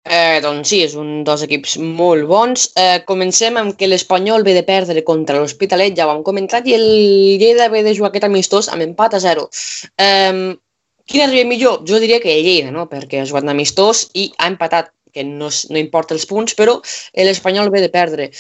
Eh, 0.04 0.42
doncs 0.44 0.68
sí, 0.68 0.82
és 0.84 0.98
un 1.00 1.24
dels 1.24 1.46
equips 1.46 1.78
molt 1.80 2.28
bons. 2.28 2.66
Eh, 2.80 3.00
comencem 3.08 3.56
amb 3.60 3.78
que 3.80 3.88
l'Espanyol 3.88 4.44
ve 4.44 4.58
de 4.58 4.66
perdre 4.68 5.04
contra 5.08 5.40
l'Hospitalet, 5.40 5.96
ja 5.96 6.10
ho 6.10 6.16
hem 6.16 6.26
comentat, 6.28 6.68
i 6.68 6.76
el 6.76 6.88
Lleida 7.40 7.70
ve 7.72 7.86
de 7.86 7.96
jugar 7.96 8.12
aquest 8.12 8.28
amistós 8.28 8.68
amb 8.74 8.84
empat 8.84 9.16
a 9.16 9.22
0. 9.24 9.48
Eh, 9.96 10.58
quin 11.08 11.24
arriba 11.24 11.48
millor? 11.48 11.80
Jo 11.88 12.02
diria 12.04 12.20
que 12.20 12.36
Lleida, 12.42 12.72
no? 12.72 12.90
perquè 12.92 13.22
ha 13.22 13.30
jugat 13.30 13.48
un 13.48 13.56
amistós 13.56 14.10
i 14.14 14.30
ha 14.38 14.52
empatat, 14.52 14.92
que 15.14 15.24
no, 15.24 15.48
no 15.70 15.78
importa 15.78 16.16
els 16.18 16.26
punts, 16.26 16.56
però 16.58 16.80
l'Espanyol 17.14 17.70
ve 17.72 17.84
de 17.84 17.90
perdre. 17.94 18.32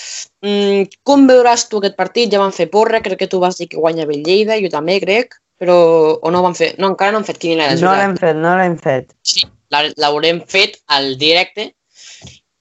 Mm, 0.43 0.89
com 1.05 1.27
veuràs 1.29 1.67
tu 1.69 1.79
aquest 1.79 1.95
partit? 1.95 2.31
Ja 2.33 2.41
van 2.41 2.55
fer 2.55 2.65
porra, 2.73 3.03
crec 3.05 3.21
que 3.21 3.29
tu 3.29 3.39
vas 3.39 3.59
dir 3.61 3.69
que 3.69 3.79
guanya 3.79 4.07
bé 4.09 4.17
el 4.17 4.25
Lleida, 4.25 4.57
jo 4.59 4.73
també 4.73 4.97
crec, 5.03 5.37
però 5.61 5.77
o 6.17 6.33
no 6.33 6.41
van 6.43 6.57
fer? 6.57 6.73
No, 6.81 6.89
encara 6.91 7.13
no 7.13 7.21
han 7.21 7.27
fet 7.29 7.39
quina 7.39 7.69
és 7.71 7.85
No 7.85 7.93
l'hem 7.93 8.17
fet, 8.17 8.39
no 8.41 8.57
l'hem 8.57 8.79
fet. 8.81 9.13
Sí, 9.21 9.45
l'haurem 9.73 10.41
fet 10.49 10.79
al 10.93 11.15
directe 11.21 11.71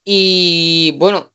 i, 0.05 0.95
bueno, 0.99 1.27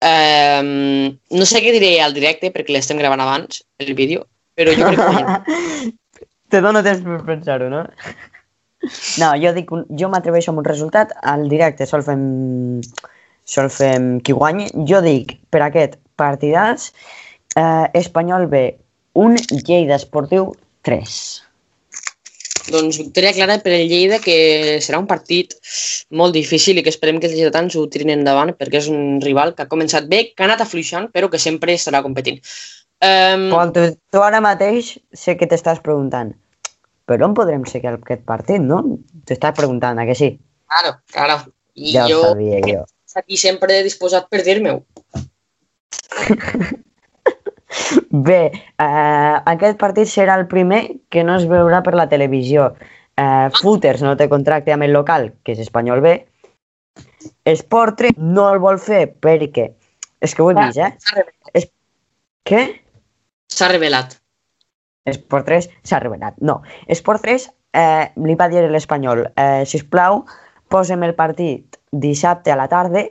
eh, 0.00 0.62
no 0.62 1.46
sé 1.46 1.62
què 1.62 1.74
diré 1.76 1.94
al 2.02 2.16
directe 2.16 2.50
perquè 2.54 2.74
l'estem 2.74 2.98
gravant 2.98 3.22
abans, 3.22 3.62
el 3.78 3.94
vídeo, 3.94 4.26
però 4.58 4.74
jo 4.76 4.90
crec 4.90 5.00
que. 5.06 5.94
Te 6.50 6.58
dono 6.58 6.82
temps 6.82 7.04
per 7.06 7.20
pensar-ho, 7.28 7.68
no? 7.70 7.84
No, 9.20 9.28
jo 9.38 9.52
dic, 9.54 9.68
jo 10.00 10.08
m'atreveixo 10.10 10.50
amb 10.50 10.62
un 10.62 10.66
resultat, 10.66 11.12
al 11.22 11.44
directe 11.52 11.86
sol 11.86 12.02
fem, 12.02 12.24
sol 13.46 13.68
fem 13.70 14.16
qui 14.24 14.34
guanyi. 14.34 14.66
Jo 14.88 14.98
dic, 15.04 15.36
per 15.54 15.62
aquest 15.66 15.94
partidàs, 16.18 16.88
eh, 17.54 17.86
Espanyol 18.00 18.48
B, 18.50 18.64
un 19.14 19.36
Lleida 19.36 20.00
Esportiu 20.00 20.50
3. 20.88 21.20
Doncs 22.70 22.98
victòria 23.00 23.32
clara 23.36 23.58
per 23.62 23.72
el 23.76 23.88
Lleida, 23.90 24.20
que 24.22 24.78
serà 24.84 25.00
un 25.02 25.08
partit 25.10 25.56
molt 26.16 26.36
difícil 26.36 26.78
i 26.78 26.84
que 26.86 26.92
esperem 26.92 27.20
que 27.20 27.28
els 27.30 27.36
lleidatans 27.36 27.76
ho 27.76 27.86
tirin 27.92 28.12
endavant, 28.14 28.52
perquè 28.58 28.80
és 28.82 28.90
un 28.92 29.18
rival 29.24 29.54
que 29.54 29.66
ha 29.66 29.70
començat 29.70 30.06
bé, 30.10 30.30
que 30.34 30.44
ha 30.44 30.48
anat 30.48 30.62
afluixant, 30.66 31.10
però 31.14 31.30
que 31.30 31.40
sempre 31.42 31.74
estarà 31.76 32.02
competint. 32.06 32.38
Um, 33.00 33.48
Pol, 33.48 33.72
tu, 33.72 33.86
tu 34.12 34.20
ara 34.20 34.42
mateix 34.44 34.94
sé 35.16 35.36
que 35.40 35.48
t'estàs 35.48 35.80
preguntant, 35.84 36.34
però 37.08 37.30
on 37.30 37.34
podrem 37.38 37.64
seguir 37.68 37.94
aquest 37.94 38.26
partit, 38.28 38.60
no? 38.60 38.82
T'estàs 39.26 39.56
preguntant, 39.56 39.98
a 39.98 40.06
que 40.08 40.18
sí? 40.18 40.34
claro, 40.70 40.98
claro. 41.10 41.40
I 41.74 41.92
Ja 41.94 42.04
ho 42.04 42.08
jo 42.10 42.22
sabia 42.22 42.60
jo. 42.66 42.84
aquí 43.16 43.36
sempre 43.36 43.82
disposat 43.82 44.28
per 44.30 44.42
dir-me-ho. 44.44 44.84
Bé, 48.28 48.40
eh, 48.50 49.36
aquest 49.52 49.78
partit 49.80 50.10
serà 50.10 50.38
el 50.40 50.46
primer 50.50 50.82
que 51.10 51.24
no 51.26 51.36
es 51.38 51.46
veurà 51.50 51.82
per 51.86 51.94
la 51.98 52.08
televisió. 52.10 52.72
Eh, 53.20 53.48
Footers 53.60 54.02
no 54.06 54.16
té 54.18 54.28
contracte 54.32 54.74
amb 54.74 54.86
el 54.86 54.94
local, 54.96 55.30
que 55.44 55.54
és 55.54 55.62
Espanyol 55.62 56.02
B. 56.04 56.16
Sport 57.50 58.00
3 58.00 58.18
no 58.18 58.48
el 58.52 58.62
vol 58.62 58.80
fer 58.82 59.06
perquè... 59.22 59.70
És 60.20 60.34
que 60.36 60.42
ho 60.44 60.50
he 60.50 60.56
vist, 60.58 60.76
eh? 60.76 60.90
Revelat. 61.14 61.70
Què? 62.50 62.60
S'ha 63.52 63.68
revelat. 63.70 64.16
Esport 65.08 65.46
3 65.48 65.68
s'ha 65.86 66.00
revelat. 66.02 66.36
No, 66.44 66.60
Esport 66.88 67.22
3 67.24 67.46
eh, 67.76 68.10
li 68.26 68.36
va 68.38 68.48
dir 68.52 68.66
l'Espanyol, 68.68 69.24
eh, 69.36 69.62
sisplau, 69.68 70.24
posem 70.70 71.02
el 71.06 71.14
partit 71.18 71.78
dissabte 71.90 72.52
a 72.52 72.58
la 72.58 72.68
tarda 72.70 73.04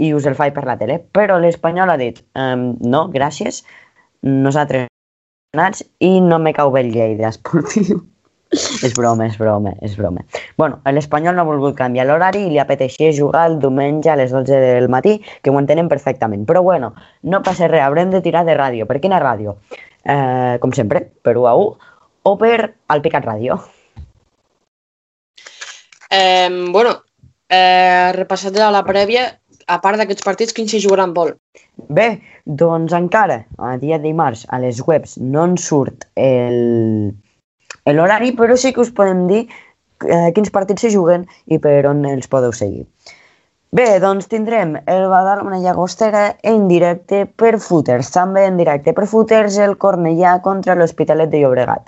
i 0.00 0.12
us 0.16 0.26
el 0.28 0.36
faig 0.38 0.54
per 0.56 0.64
la 0.68 0.76
tele. 0.80 0.98
Però 1.16 1.38
l'Espanyol 1.40 1.92
ha 1.92 1.98
dit, 2.00 2.20
ehm, 2.38 2.74
no, 2.86 3.06
gràcies, 3.12 3.62
nosaltres 4.22 4.88
i 5.98 6.20
no 6.20 6.38
me 6.38 6.54
cau 6.54 6.70
bé 6.70 6.84
el 6.86 6.92
Lleida 6.94 7.28
esportiu. 7.28 8.04
és 8.86 8.94
broma, 8.96 9.26
és 9.26 9.36
broma, 9.38 9.72
és 9.80 9.96
broma. 9.96 10.24
bueno, 10.58 10.80
l'Espanyol 10.84 11.36
no 11.36 11.42
ha 11.42 11.48
volgut 11.48 11.76
canviar 11.78 12.06
l'horari 12.06 12.46
i 12.46 12.50
li 12.50 12.58
apeteixia 12.58 13.12
jugar 13.14 13.46
el 13.50 13.58
diumenge 13.62 14.10
a 14.10 14.16
les 14.18 14.32
12 14.34 14.58
del 14.64 14.88
matí, 14.88 15.20
que 15.42 15.50
ho 15.50 15.58
entenem 15.58 15.88
perfectament. 15.88 16.46
Però 16.46 16.62
bueno, 16.62 16.94
no 17.22 17.42
passa 17.42 17.68
res, 17.68 17.82
haurem 17.82 18.10
de 18.10 18.22
tirar 18.22 18.44
de 18.44 18.56
ràdio. 18.58 18.86
Per 18.90 18.98
quina 19.00 19.22
ràdio? 19.22 19.56
Eh, 20.04 20.58
com 20.60 20.72
sempre, 20.72 21.04
per 21.22 21.36
1 21.38 21.46
a 21.46 21.54
1 21.54 21.92
o 22.30 22.36
per 22.38 22.74
al 22.88 23.02
Picat 23.02 23.24
Ràdio. 23.24 23.60
Eh, 26.10 26.50
bueno, 26.72 26.96
eh, 27.48 28.10
repassat 28.16 28.56
la 28.58 28.82
prèvia, 28.84 29.39
a 29.70 29.78
part 29.82 30.00
d'aquests 30.00 30.26
partits, 30.26 30.54
quins 30.56 30.72
s'hi 30.72 30.82
jugaran 30.82 31.14
vol? 31.16 31.34
Bé, 31.88 32.08
doncs 32.62 32.94
encara, 32.96 33.42
a 33.58 33.76
dia 33.80 34.00
dimarts, 34.02 34.46
a 34.50 34.60
les 34.62 34.82
webs 34.86 35.16
no 35.20 35.46
en 35.48 35.56
surt 35.60 36.08
el 36.18 37.14
l'horari, 37.90 38.34
però 38.36 38.56
sí 38.60 38.72
que 38.74 38.82
us 38.84 38.92
podem 38.94 39.24
dir 39.30 39.40
eh, 39.46 40.30
quins 40.36 40.52
partits 40.54 40.84
se 40.84 40.90
juguen 40.92 41.24
i 41.46 41.58
per 41.58 41.80
on 41.88 42.04
els 42.08 42.28
podeu 42.30 42.52
seguir. 42.56 42.84
Bé, 43.70 43.86
doncs 44.02 44.26
tindrem 44.26 44.74
el 44.90 45.04
Badalona 45.10 45.60
Llagostera 45.62 46.24
en 46.42 46.66
directe 46.66 47.22
per 47.38 47.52
Footers, 47.62 48.10
també 48.10 48.48
en 48.48 48.56
directe 48.58 48.94
per 48.96 49.06
Footers 49.06 49.58
el 49.62 49.76
Cornellà 49.78 50.40
contra 50.42 50.74
l'Hospitalet 50.74 51.30
de 51.30 51.44
Llobregat. 51.44 51.86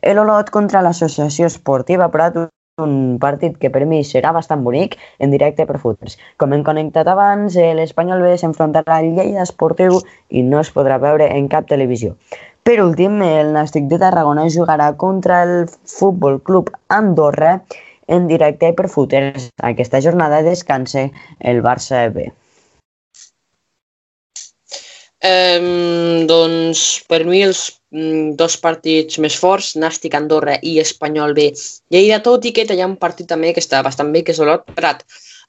El 0.00 0.20
Olot 0.22 0.48
contra 0.54 0.80
l'Associació 0.80 1.50
Esportiva 1.52 2.08
Prat, 2.08 2.38
un 2.82 3.18
partit 3.20 3.56
que 3.58 3.70
per 3.74 3.84
mi 3.86 4.00
serà 4.06 4.32
bastant 4.34 4.62
bonic 4.64 4.96
en 5.18 5.32
directe 5.34 5.66
per 5.66 5.78
Footers. 5.82 6.18
Com 6.38 6.54
hem 6.54 6.64
connectat 6.66 7.08
abans, 7.10 7.56
l'Espanyol 7.56 8.22
B 8.24 8.36
s'enfrontarà 8.38 9.00
al 9.00 9.10
Lleida 9.16 9.44
Esportiu 9.44 10.00
i 10.30 10.44
no 10.46 10.62
es 10.62 10.72
podrà 10.74 10.98
veure 11.02 11.28
en 11.34 11.50
cap 11.52 11.68
televisió. 11.70 12.14
Per 12.62 12.78
últim, 12.84 13.22
el 13.24 13.54
Nàstic 13.54 13.86
de 13.88 13.98
Tarragona 14.00 14.48
jugarà 14.52 14.90
contra 15.00 15.42
el 15.46 15.70
Futbol 15.88 16.42
Club 16.44 16.72
Andorra 16.88 17.62
en 18.08 18.26
directe 18.28 18.72
per 18.72 18.88
Footers. 18.92 19.50
Aquesta 19.62 20.02
jornada 20.04 20.42
descansa 20.42 21.08
el 21.40 21.62
Barça 21.64 22.06
B. 22.12 22.28
Eh, 25.20 26.24
doncs, 26.30 26.82
per 27.10 27.24
mi, 27.26 27.42
els 27.42 27.62
mm, 27.90 28.36
dos 28.38 28.56
partits 28.62 29.18
més 29.18 29.38
forts, 29.38 29.72
Nàstic 29.76 30.14
Andorra 30.14 30.58
i 30.62 30.76
Espanyol 30.82 31.34
B. 31.34 31.48
Lleida, 31.90 32.20
tot 32.22 32.46
i 32.46 32.52
que 32.54 32.66
hi 32.68 32.82
ha 32.82 32.86
un 32.90 32.98
partit 33.00 33.26
també 33.30 33.52
que 33.54 33.64
està 33.64 33.82
bastant 33.82 34.12
bé, 34.14 34.22
que 34.22 34.36
és 34.36 34.42
Olot 34.44 34.68
Prat. 34.78 35.02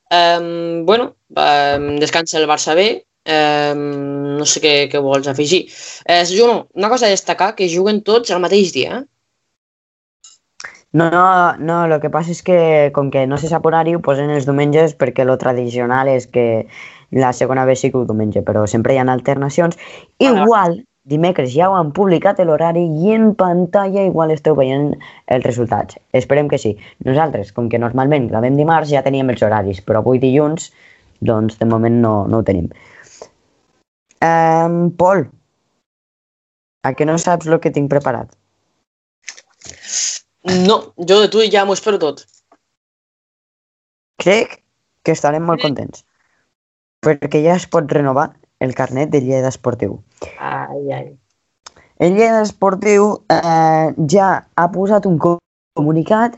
Eh, 0.10 0.82
bueno, 0.88 1.14
eh, 1.38 1.78
descansa 2.02 2.40
el 2.42 2.50
Barça 2.50 2.74
B, 2.76 2.90
eh, 3.30 3.74
no 3.78 4.46
sé 4.50 4.64
què, 4.64 4.74
què 4.90 5.04
vols 5.06 5.30
afegir. 5.30 5.68
Eh, 6.06 6.24
Juno, 6.26 6.68
una 6.74 6.90
cosa 6.90 7.06
a 7.06 7.14
destacar, 7.14 7.54
que 7.56 7.70
juguen 7.70 8.02
tots 8.02 8.32
el 8.32 8.42
mateix 8.42 8.74
dia, 8.74 9.04
eh? 9.04 9.06
No, 10.92 11.12
no, 11.12 11.56
no, 11.62 11.84
el 11.86 12.00
que 12.02 12.10
passa 12.10 12.32
és 12.34 12.40
que 12.42 12.90
com 12.96 13.12
que 13.14 13.28
no 13.30 13.38
se 13.38 13.50
sap 13.52 13.68
horari 13.70 13.94
ho 13.94 14.00
posen 14.02 14.32
els 14.34 14.48
diumenges 14.48 14.96
perquè 14.98 15.22
lo 15.22 15.36
tradicional 15.38 16.10
és 16.10 16.26
que 16.26 16.46
la 17.12 17.34
segona 17.34 17.66
vegada 17.66 17.82
sí 17.82 17.92
que 17.92 17.98
ho 17.98 18.06
diumenge, 18.06 18.44
però 18.46 18.66
sempre 18.68 18.94
hi 18.94 19.00
ha 19.02 19.06
alternacions. 19.10 19.78
Igual, 20.20 20.80
dimecres 21.10 21.54
ja 21.54 21.70
ho 21.70 21.76
han 21.78 21.92
publicat 21.96 22.40
l'horari 22.46 22.86
i 23.02 23.14
en 23.16 23.34
pantalla 23.36 24.06
igual 24.06 24.32
esteu 24.32 24.56
veient 24.56 24.94
els 25.28 25.46
resultats. 25.46 25.98
Esperem 26.14 26.50
que 26.50 26.60
sí. 26.62 26.76
Nosaltres, 27.06 27.52
com 27.52 27.70
que 27.70 27.82
normalment 27.82 28.30
gravem 28.30 28.58
dimarts, 28.60 28.92
ja 28.94 29.04
teníem 29.06 29.30
els 29.34 29.42
horaris, 29.42 29.82
però 29.82 30.04
avui 30.04 30.22
dilluns, 30.22 30.70
doncs 31.22 31.58
de 31.60 31.66
moment 31.66 32.02
no, 32.02 32.14
no 32.28 32.40
ho 32.40 32.46
tenim. 32.46 32.70
Um, 34.22 34.92
Pol, 35.00 35.26
a 36.84 36.94
que 36.94 37.08
no 37.08 37.18
saps 37.18 37.48
el 37.48 37.60
que 37.64 37.72
tinc 37.72 37.90
preparat? 37.90 38.36
No, 40.68 40.94
jo 40.98 41.20
de 41.20 41.32
tu 41.32 41.42
ja 41.52 41.66
m'ho 41.66 41.76
espero 41.76 42.00
tot. 42.00 42.26
Crec 44.20 44.60
que 45.04 45.16
estarem 45.16 45.44
molt 45.48 45.64
contents 45.64 46.04
perquè 47.06 47.42
ja 47.46 47.56
es 47.56 47.68
pot 47.72 47.90
renovar 47.92 48.32
el 48.60 48.74
carnet 48.76 49.10
de 49.14 49.22
Lleida 49.24 49.48
Esportiu. 49.50 50.00
Ai, 50.40 50.92
ai. 50.92 51.08
El 52.00 52.16
Lleida 52.16 52.42
Esportiu 52.44 53.10
eh, 53.32 53.90
ja 54.12 54.30
ha 54.56 54.68
posat 54.72 55.06
un 55.08 55.18
co- 55.18 55.38
comunicat 55.76 56.36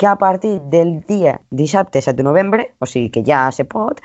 que 0.00 0.06
a 0.08 0.16
partir 0.16 0.58
del 0.72 1.00
dia 1.08 1.40
dissabte 1.50 2.00
7 2.00 2.16
de 2.16 2.24
novembre, 2.24 2.70
o 2.80 2.86
sigui 2.88 3.10
que 3.12 3.24
ja 3.24 3.50
se 3.52 3.66
pot, 3.68 4.00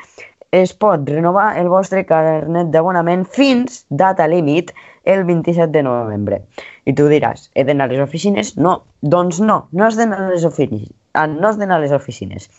es 0.51 0.73
pot 0.75 1.07
renovar 1.07 1.57
el 1.59 1.67
vostre 1.71 2.05
carnet 2.07 2.67
d'abonament 2.71 3.23
fins 3.27 3.85
data 3.89 4.27
límit 4.27 4.71
el 5.03 5.23
27 5.27 5.71
de 5.71 5.83
novembre. 5.83 6.41
I 6.85 6.93
tu 6.95 7.07
diràs, 7.11 7.49
he 7.55 7.63
d'anar 7.63 7.87
a 7.89 7.93
les 7.93 8.03
oficines? 8.03 8.53
No, 8.57 8.81
doncs 9.01 9.39
no, 9.39 9.65
no 9.71 9.85
has 9.87 9.95
d'anar 9.99 10.19
a 10.25 10.29
les 10.31 10.43
oficines. 10.47 10.91
Ah, 11.15 11.27
no 11.27 11.47
has 11.47 11.59
d'anar 11.59 11.79
a 11.79 11.83
les 11.83 11.91
oficines. 11.95 12.49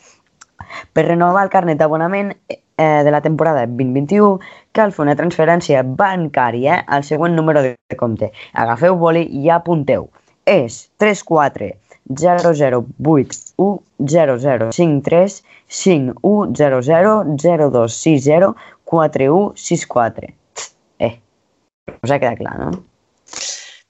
Per 0.93 1.07
renovar 1.07 1.45
el 1.47 1.53
carnet 1.53 1.79
d'abonament 1.81 2.35
eh, 2.77 3.03
de 3.05 3.11
la 3.11 3.23
temporada 3.25 3.67
2021 3.67 4.39
cal 4.77 4.93
fer 4.93 5.05
una 5.07 5.17
transferència 5.19 5.83
bancària 5.83 6.83
al 6.87 7.05
següent 7.05 7.35
número 7.37 7.63
de 7.65 7.97
compte. 7.97 8.31
Agafeu 8.53 8.97
boli 9.01 9.27
i 9.41 9.51
apunteu. 9.51 10.09
És 10.47 10.87
34 11.03 11.73
008 12.07 13.83
0053 13.99 15.43
5100 15.69 17.37
0260 17.37 18.55
4164. 18.85 20.35
Eh, 20.99 21.19
us 22.03 22.11
ha 22.11 22.21
quedat 22.21 22.39
clar, 22.39 22.59
no? 22.61 22.71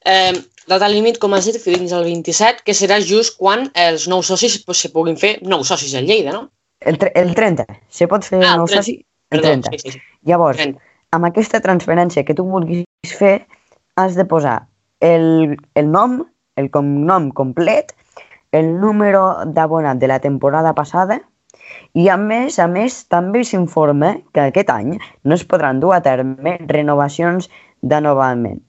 Eh, 0.07 0.33
data 0.67 0.89
límit, 0.89 1.19
com 1.19 1.35
has 1.37 1.45
dit, 1.49 1.59
fins 1.61 1.93
al 1.93 2.07
27, 2.09 2.65
que 2.65 2.75
serà 2.75 3.01
just 3.05 3.37
quan 3.37 3.69
els 3.75 4.07
nous 4.09 4.27
socis 4.33 4.57
pues, 4.65 4.81
se 4.81 4.93
puguin 4.95 5.19
fer 5.21 5.37
nous 5.43 5.69
socis 5.69 5.95
al 5.99 6.09
Lleida, 6.09 6.33
no? 6.33 6.49
El, 6.81 6.99
el 7.15 7.35
30. 7.35 7.65
Se 7.89 8.07
pot 8.09 8.25
fer 8.25 8.43
Ah, 8.45 8.53
el 8.55 8.59
nou 8.59 8.67
30. 8.67 8.83
soci? 8.83 8.97
El 9.31 9.41
Perdó, 9.41 9.49
30. 9.49 9.71
sí, 9.71 9.79
sí, 9.79 9.91
sí. 9.93 10.01
Llavors, 10.29 10.57
30. 10.59 10.81
amb 11.13 11.25
aquesta 11.25 11.61
transferència 11.61 12.25
que 12.25 12.35
tu 12.35 12.45
vulguis 12.45 12.85
fer, 13.19 13.47
has 13.97 14.15
de 14.15 14.25
posar 14.25 14.67
el, 15.01 15.57
el 15.75 15.91
nom, 15.91 16.21
el 16.57 16.71
cognom 16.71 17.31
complet, 17.33 17.95
el 18.53 18.79
número 18.81 19.45
d'abonat 19.47 19.99
de 19.99 20.09
la 20.09 20.19
temporada 20.21 20.75
passada 20.75 21.21
i 21.95 22.09
a 22.09 22.17
més, 22.17 22.59
a 22.59 22.67
més, 22.69 23.05
també 23.09 23.43
s'informa 23.45 24.15
que 24.33 24.41
aquest 24.41 24.71
any 24.71 24.99
no 25.25 25.35
es 25.35 25.45
podran 25.45 25.81
dur 25.81 25.95
a 25.97 26.01
terme 26.03 26.59
renovacions 26.69 27.51
d'anovament- 27.83 28.61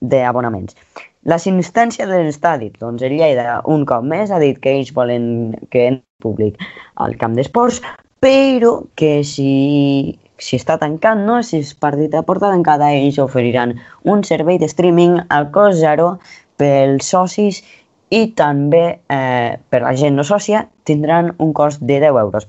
d'abonaments. 1.28 1.68
L'assistència 1.68 2.06
de 2.06 2.22
l'estadi, 2.24 2.70
doncs 2.80 3.02
el 3.02 3.16
Lleida 3.18 3.62
un 3.66 3.84
cop 3.84 4.04
més 4.04 4.30
ha 4.30 4.38
dit 4.38 4.58
que 4.58 4.70
ells 4.70 4.92
volen 4.94 5.54
que 5.70 5.86
en 5.88 6.02
públic 6.22 6.56
al 6.96 7.16
camp 7.16 7.34
d'esports, 7.36 7.82
però 8.20 8.84
que 8.96 9.22
si, 9.22 10.18
si 10.38 10.56
està 10.56 10.78
tancant, 10.78 11.26
no? 11.26 11.42
si 11.42 11.58
és 11.58 11.74
partit 11.74 12.14
a 12.14 12.22
porta 12.22 12.50
tancada, 12.50 12.90
ells 12.92 13.18
oferiran 13.18 13.76
un 14.04 14.24
servei 14.24 14.58
de 14.58 14.68
streaming 14.68 15.20
al 15.28 15.50
cost 15.52 15.78
zero 15.78 16.18
pels 16.56 17.06
socis 17.06 17.62
i 18.10 18.32
també 18.32 19.00
eh, 19.12 19.58
per 19.68 19.82
la 19.82 19.94
gent 19.94 20.16
no 20.16 20.24
sòcia 20.24 20.66
tindran 20.84 21.34
un 21.38 21.52
cost 21.52 21.82
de 21.82 22.00
10 22.00 22.16
euros. 22.24 22.48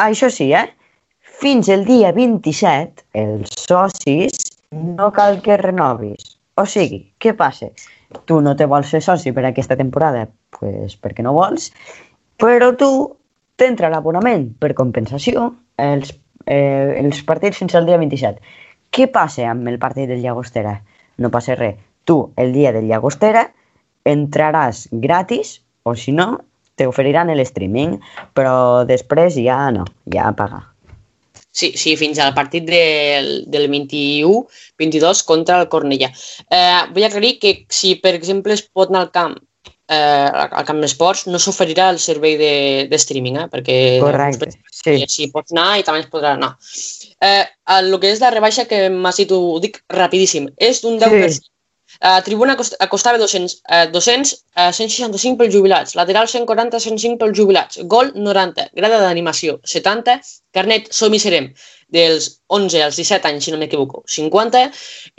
Això 0.00 0.30
sí, 0.32 0.52
eh? 0.52 0.72
fins 1.42 1.68
el 1.68 1.84
dia 1.84 2.12
27 2.16 3.04
els 3.12 3.52
socis 3.68 4.40
no 4.72 5.12
cal 5.12 5.42
que 5.44 5.58
renovis. 5.60 6.38
O 6.56 6.64
sigui, 6.64 7.11
què 7.22 7.34
passa? 7.38 7.70
Tu 8.28 8.40
no 8.44 8.54
te 8.58 8.66
vols 8.68 8.90
fer 8.92 9.00
soci 9.04 9.32
per 9.32 9.46
aquesta 9.48 9.78
temporada, 9.78 10.26
pues 10.58 10.98
perquè 11.00 11.24
no 11.24 11.34
vols, 11.36 11.70
però 12.42 12.72
tu 12.76 12.90
t'entra 13.56 13.90
l'abonament 13.92 14.48
per 14.60 14.74
compensació 14.74 15.52
els, 15.78 16.12
eh, 16.46 16.98
els 16.98 17.22
partits 17.28 17.62
fins 17.62 17.76
al 17.78 17.86
dia 17.86 18.00
27. 18.00 18.42
Què 18.92 19.08
passa 19.12 19.46
amb 19.48 19.68
el 19.70 19.78
partit 19.80 20.10
del 20.10 20.20
Llagostera? 20.24 20.76
No 21.18 21.30
passa 21.30 21.56
res. 21.56 21.78
Tu, 22.04 22.16
el 22.36 22.52
dia 22.52 22.72
del 22.74 22.88
Llagostera, 22.90 23.46
entraràs 24.04 24.88
gratis 24.90 25.60
o 25.86 25.94
si 25.94 26.12
no, 26.12 26.42
t'oferiran 26.76 27.30
el 27.30 27.44
streaming, 27.46 27.98
però 28.34 28.82
després 28.88 29.38
ja 29.38 29.64
no, 29.74 29.86
ja 30.12 30.32
pagar. 30.36 30.71
Sí, 31.52 31.74
sí, 31.76 31.94
fins 32.00 32.16
al 32.18 32.32
partit 32.32 32.64
del, 32.64 33.44
del 33.52 33.68
21-22 33.68 35.24
contra 35.28 35.60
el 35.60 35.68
Cornellà. 35.72 36.08
Eh, 36.48 36.82
vull 36.96 37.08
aclarir 37.08 37.36
que 37.42 37.56
si, 37.68 37.96
per 38.00 38.14
exemple, 38.16 38.56
es 38.56 38.64
pot 38.64 38.88
anar 38.88 39.06
al 39.06 39.12
camp 39.12 39.36
eh, 39.92 40.48
al 40.58 40.64
camp 40.68 40.80
d'esports 40.82 41.26
no 41.28 41.40
s'oferirà 41.42 41.90
el 41.92 42.00
servei 42.02 42.36
de, 42.40 42.54
de 42.90 43.00
streaming, 43.00 43.38
eh, 43.42 43.46
perquè 43.52 43.78
Correcte, 44.02 44.50
sí. 44.72 44.96
si 45.08 45.28
pots 45.34 45.54
anar 45.54 45.78
i 45.80 45.86
també 45.86 46.02
es 46.04 46.10
podrà 46.12 46.34
anar. 46.38 46.54
Eh, 47.22 47.44
el 47.76 47.96
que 48.02 48.12
és 48.14 48.22
la 48.22 48.32
rebaixa 48.34 48.66
que 48.70 48.84
m'has 48.92 49.20
dit, 49.22 49.32
ho 49.32 49.58
dic 49.62 49.82
rapidíssim, 49.92 50.48
és 50.56 50.82
d'un 50.84 50.98
10%. 51.02 51.38
Sí. 51.38 51.51
Uh, 52.00 52.20
tribuna 52.24 52.56
cost 52.56 52.74
costava 52.90 53.18
200, 53.20 53.58
uh, 53.68 53.84
200 53.92 54.32
uh, 54.56 54.70
165 54.72 55.36
pels 55.38 55.52
jubilats, 55.54 55.94
lateral 55.98 56.26
140, 56.26 56.80
105 56.80 57.18
pels 57.20 57.36
jubilats, 57.36 57.78
gol 57.84 58.10
90, 58.14 58.70
grada 58.78 59.02
d'animació 59.04 59.58
70, 59.74 60.16
carnet 60.56 60.88
som 60.94 61.12
i 61.12 61.20
serem 61.22 61.52
dels 61.92 62.28
11 62.48 62.82
als 62.86 62.96
17 62.96 63.28
anys, 63.28 63.44
si 63.44 63.52
no 63.52 63.60
m'equivoco, 63.60 64.02
50, 64.08 64.64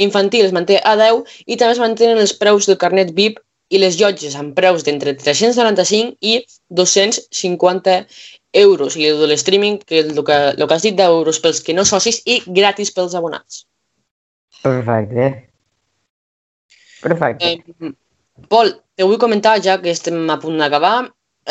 infantil 0.07 0.49
es 0.49 0.55
manté 0.55 0.81
a 0.81 0.95
10 0.99 1.23
i 1.45 1.57
també 1.57 1.77
es 1.77 1.83
mantenen 1.83 2.21
els 2.23 2.33
preus 2.41 2.67
del 2.69 2.81
carnet 2.81 3.13
VIP 3.13 3.39
i 3.73 3.79
les 3.81 3.97
llotges 3.99 4.36
amb 4.38 4.53
preus 4.57 4.83
d'entre 4.86 5.15
395 5.17 6.17
i 6.21 6.41
250 6.69 7.95
euros. 8.65 8.97
I 8.97 9.07
el 9.09 9.21
de 9.23 9.29
l'streaming, 9.31 9.79
que 9.86 10.03
el 10.03 10.13
que, 10.25 10.39
el 10.53 10.67
que 10.67 10.75
has 10.75 10.86
dit 10.86 10.97
d'euros 10.97 11.39
pels 11.41 11.62
que 11.65 11.77
no 11.77 11.86
socis 11.86 12.21
i 12.25 12.41
gratis 12.45 12.93
pels 12.93 13.15
abonats. 13.17 13.63
Perfecte. 14.62 15.52
Perfecte. 17.03 17.51
Eh, 17.51 17.91
Pol, 18.49 18.71
te 18.97 19.05
vull 19.05 19.19
comentar, 19.21 19.59
ja 19.61 19.77
que 19.81 19.91
estem 19.93 20.23
a 20.31 20.39
punt 20.41 20.57
d'acabar, 20.61 20.95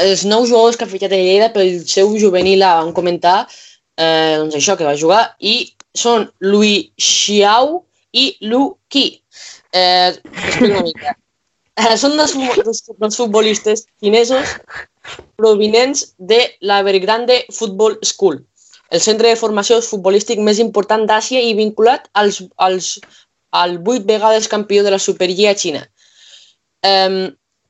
els 0.03 0.25
nous 0.25 0.49
jugadors 0.49 0.79
que 0.79 0.87
ha 0.87 0.91
fitxat 0.91 1.13
el 1.13 1.25
Lleida 1.27 1.51
pel 1.53 1.75
seu 1.89 2.15
juvenil 2.19 2.65
van 2.65 2.93
comentar 2.97 3.43
eh, 3.45 4.39
doncs 4.41 4.57
això 4.57 4.77
que 4.79 4.89
va 4.89 4.99
jugar 4.99 5.23
i 5.39 5.73
són 5.95 6.31
Louis 6.41 6.89
Xiao 6.97 7.83
i 8.13 8.31
Lu 8.49 8.63
Qi. 8.89 9.05
Eh, 9.73 10.13
mica. 10.89 11.17
Eh, 11.77 11.97
són 11.97 12.17
dos, 12.17 12.35
dos, 12.65 12.83
dos 13.01 13.17
futbolistes 13.17 13.87
xinesos 14.01 14.57
provinents 15.41 16.13
de 16.19 16.41
la 16.61 16.81
Evergrande 16.83 17.45
Football 17.51 17.99
School, 18.05 18.43
el 18.93 19.01
centre 19.01 19.33
de 19.33 19.41
formació 19.41 19.81
futbolístic 19.85 20.41
més 20.41 20.61
important 20.61 21.07
d'Àsia 21.09 21.41
i 21.41 21.57
vinculat 21.57 22.09
als, 22.13 22.43
als, 22.57 22.99
al 23.53 23.79
vuit 23.79 24.05
vegades 24.09 24.49
campió 24.49 24.83
de 24.83 24.91
la 24.95 24.99
Superliga 24.99 25.55
Xina. 25.55 25.85
Um, 26.83 27.21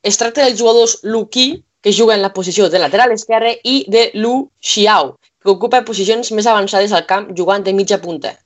es 0.02 0.18
tracta 0.18 0.46
dels 0.46 0.58
jugadors 0.58 1.00
Lu 1.02 1.26
Qi, 1.28 1.62
que 1.82 1.92
juga 1.92 2.14
en 2.14 2.22
la 2.22 2.32
posició 2.32 2.68
de 2.70 2.78
lateral 2.78 3.12
esquerre, 3.12 3.56
i 3.64 3.84
de 3.90 4.10
Lu 4.14 4.48
Xiao, 4.62 5.16
que 5.42 5.50
ocupa 5.50 5.82
posicions 5.84 6.30
més 6.32 6.46
avançades 6.46 6.94
al 6.94 7.06
camp 7.06 7.30
jugant 7.36 7.66
de 7.66 7.74
mitja 7.74 7.98
punta. 8.02 8.36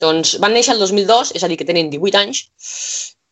Doncs 0.00 0.36
van 0.42 0.52
néixer 0.52 0.74
el 0.74 0.82
2002, 0.84 1.32
és 1.38 1.44
a 1.44 1.48
dir, 1.48 1.56
que 1.56 1.68
tenen 1.68 1.88
18 1.90 2.20
anys, 2.20 2.42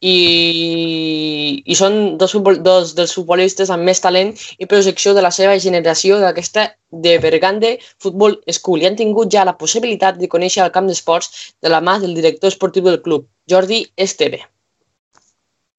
i, 0.04 1.62
i 1.64 1.76
són 1.78 2.16
dos, 2.20 2.34
futbol, 2.36 2.58
dos 2.64 2.92
dels 2.98 3.14
futbolistes 3.16 3.70
amb 3.72 3.88
més 3.88 4.02
talent 4.04 4.34
i 4.60 4.68
projecció 4.68 5.14
de 5.16 5.22
la 5.24 5.32
seva 5.32 5.56
generació 5.62 6.18
d'aquesta 6.20 6.66
de 7.04 7.16
Bergande 7.22 7.78
Football 8.02 8.36
School 8.52 8.84
i 8.84 8.88
han 8.90 8.98
tingut 9.00 9.32
ja 9.32 9.46
la 9.48 9.56
possibilitat 9.60 10.18
de 10.20 10.28
conèixer 10.30 10.64
el 10.64 10.74
camp 10.74 10.90
d'esports 10.90 11.54
de 11.64 11.72
la 11.72 11.80
mà 11.80 11.96
del 12.02 12.12
director 12.18 12.52
esportiu 12.52 12.84
del 12.84 13.00
club, 13.06 13.30
Jordi 13.50 13.86
Esteve. 13.96 14.42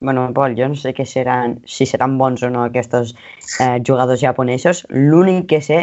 Bueno, 0.02 0.26
Pol, 0.34 0.58
jo 0.58 0.68
no 0.70 0.78
sé 0.78 0.92
què 0.94 1.06
seran, 1.08 1.60
si 1.70 1.86
seran 1.88 2.18
bons 2.20 2.44
o 2.44 2.50
no 2.52 2.66
aquests 2.66 3.14
eh, 3.62 3.78
jugadors 3.86 4.22
japonesos. 4.22 4.84
L'únic 4.90 5.48
que 5.54 5.62
sé 5.64 5.80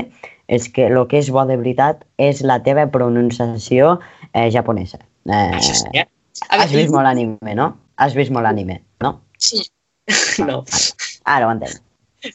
és 0.53 0.69
que 0.69 0.89
el 0.91 0.99
que 1.09 1.23
és 1.23 1.31
bo 1.33 1.47
de 1.49 1.57
veritat 1.57 2.03
és 2.21 2.43
la 2.45 2.59
teva 2.67 2.89
pronunciació 2.93 3.97
eh, 4.35 4.51
japonesa. 4.53 5.01
Eh, 5.31 5.49
Això 5.57 5.79
sí, 5.79 5.95
eh? 5.95 6.07
Has 6.51 6.75
vist 6.75 6.93
molt 6.93 7.09
anime, 7.09 7.55
no? 7.57 7.73
Has 8.03 8.17
vist 8.19 8.33
molt 8.35 8.49
anime, 8.51 8.81
no? 9.05 9.15
Sí. 9.39 9.63
no. 10.49 10.63
Ara 11.31 11.47
ho 11.47 11.55
entenc. 11.55 11.79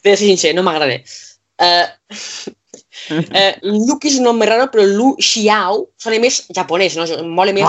De 0.04 0.14
sincer, 0.20 0.54
no 0.56 0.64
m'agrada. 0.64 0.98
Uh, 1.58 1.86
uh, 3.10 3.52
Luke 3.64 4.08
és 4.08 4.18
un 4.20 4.28
nom 4.28 4.38
més 4.38 4.50
raro, 4.50 4.68
però 4.72 4.84
Lu 4.88 5.14
Xiao 5.20 5.86
sona 6.00 6.20
més 6.22 6.40
japonès, 6.56 6.96
no? 7.00 7.06
Mola 7.36 7.54
més 7.56 7.68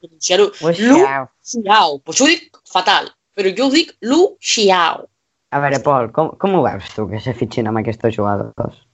pronunciar-ho. 0.00 0.50
Lu 0.78 0.98
Xiao. 1.44 1.98
Pues 2.04 2.20
ho 2.20 2.28
dic 2.30 2.60
fatal, 2.68 3.10
però 3.36 3.52
jo 3.56 3.68
ho 3.68 3.74
dic 3.74 3.94
Lu 4.08 4.34
Xiao. 4.40 5.06
A 5.48 5.62
veure, 5.64 5.80
Pol, 5.80 6.10
com, 6.12 6.34
com 6.40 6.58
ho 6.58 6.62
veus 6.66 6.92
tu 6.92 7.06
que 7.08 7.20
se 7.24 7.32
fitxin 7.36 7.70
amb 7.70 7.80
aquests 7.80 8.12
jugadors? 8.16 8.84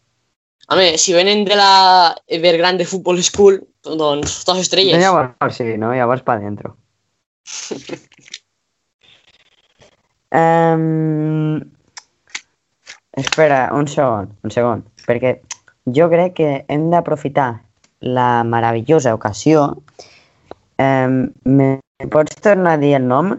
Home, 0.73 0.94
si 0.97 1.12
venen 1.12 1.42
de 1.44 1.59
la 1.59 2.14
Evergrande 2.31 2.87
Football 2.88 3.20
School, 3.27 3.59
doncs 3.85 4.38
dos 4.47 4.62
estrelles. 4.62 5.03
Llavors 5.03 5.59
sí, 5.59 5.75
no? 5.77 5.92
Llavors 5.92 6.23
pa 6.25 6.38
dentro. 6.40 6.77
um, 10.35 11.61
espera, 13.16 13.68
un 13.73 13.87
segon, 13.88 14.29
un 14.44 14.51
segon, 14.55 14.83
perquè 15.07 15.37
jo 15.94 16.09
crec 16.12 16.35
que 16.40 16.49
hem 16.68 16.88
d'aprofitar 16.92 17.53
la 18.05 18.42
meravellosa 18.44 19.14
ocasió. 19.16 19.68
Um, 20.83 21.29
me 21.47 21.79
pots 22.11 22.35
tornar 22.42 22.75
a 22.77 22.81
dir 22.83 22.94
el 22.99 23.07
nom? 23.09 23.37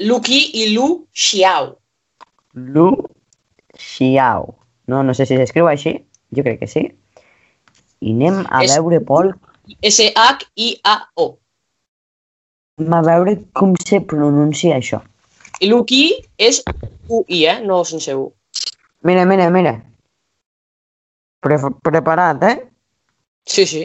Lu 0.00 0.16
Qi 0.24 0.38
i 0.62 0.70
Lu 0.74 0.86
Xiao. 1.12 1.74
Lu 2.54 2.86
Xiao. 3.76 4.54
No, 4.88 5.02
no 5.06 5.12
sé 5.14 5.26
si 5.28 5.36
s'escriu 5.36 5.68
així, 5.70 5.92
jo 6.34 6.42
crec 6.42 6.62
que 6.64 6.66
sí. 6.72 6.86
I 8.00 8.14
anem 8.16 8.40
a 8.48 8.62
És- 8.64 8.72
veure, 8.78 9.02
Pol, 9.04 9.34
S-H-I-A-O. 9.84 11.26
anem 12.80 12.94
a 12.96 13.02
veure 13.04 13.36
com 13.52 13.74
se 13.84 14.00
pronuncia 14.00 14.78
això. 14.80 15.02
I 15.60 15.68
Lu 15.68 15.82
Qi 15.84 16.02
és 16.40 16.62
U-I, 17.08 17.44
eh? 17.52 17.58
No 17.60 17.82
sense 17.84 18.14
U. 18.16 18.30
Mira, 19.04 19.26
mira, 19.28 19.50
mira. 19.52 19.74
Pre 21.44 21.56
preparat, 21.84 22.42
eh? 22.48 22.56
Sí, 23.44 23.66
sí. 23.66 23.82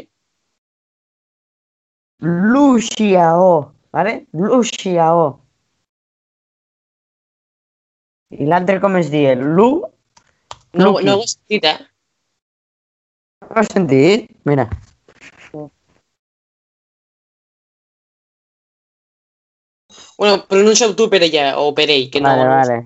Lu 2.23 2.79
Xiao, 2.79 3.73
vale? 3.91 4.25
Lu 4.31 4.61
Xiao. 4.63 5.25
I 8.35 8.47
l'altre 8.49 8.79
com 8.83 8.95
es 8.99 9.11
diu? 9.11 9.35
Lu? 9.57 9.69
No, 10.75 10.95
no 10.99 11.15
ho 11.19 11.23
he 11.23 11.27
sentit, 11.27 11.67
eh? 11.67 11.77
Ho 13.45 13.53
has 13.59 13.71
sentit? 13.71 14.31
Mira. 14.47 14.67
Bueno, 20.17 20.45
pronuncia-ho 20.47 20.95
tu 20.95 21.09
per 21.09 21.23
ella 21.23 21.59
o 21.59 21.73
per 21.73 21.89
ell, 21.89 22.09
que 22.09 22.21
no... 22.21 22.29
vale, 22.29 22.45
vale. 22.47 22.77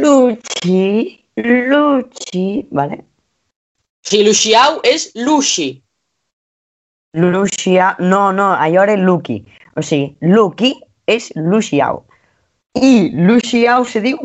Luchi, 0.00 1.24
Luchi, 1.36 2.66
vale? 2.70 3.04
Sí, 4.02 4.22
Lu 4.24 4.32
Xiao 4.32 4.80
és 4.82 5.10
Luxi. 5.14 5.82
Lu 7.12 7.44
Xia... 7.46 7.96
No, 7.98 8.30
no, 8.32 8.52
allò 8.54 8.82
era 8.82 8.96
Luki. 8.96 9.44
O 9.76 9.82
sigui, 9.82 10.16
Luki 10.20 10.74
és 11.06 11.30
Lu 11.36 11.60
Xiao. 11.60 12.04
I 12.80 13.10
Lu 13.26 13.38
Xiao 13.40 13.84
se 13.84 14.00
diu 14.00 14.18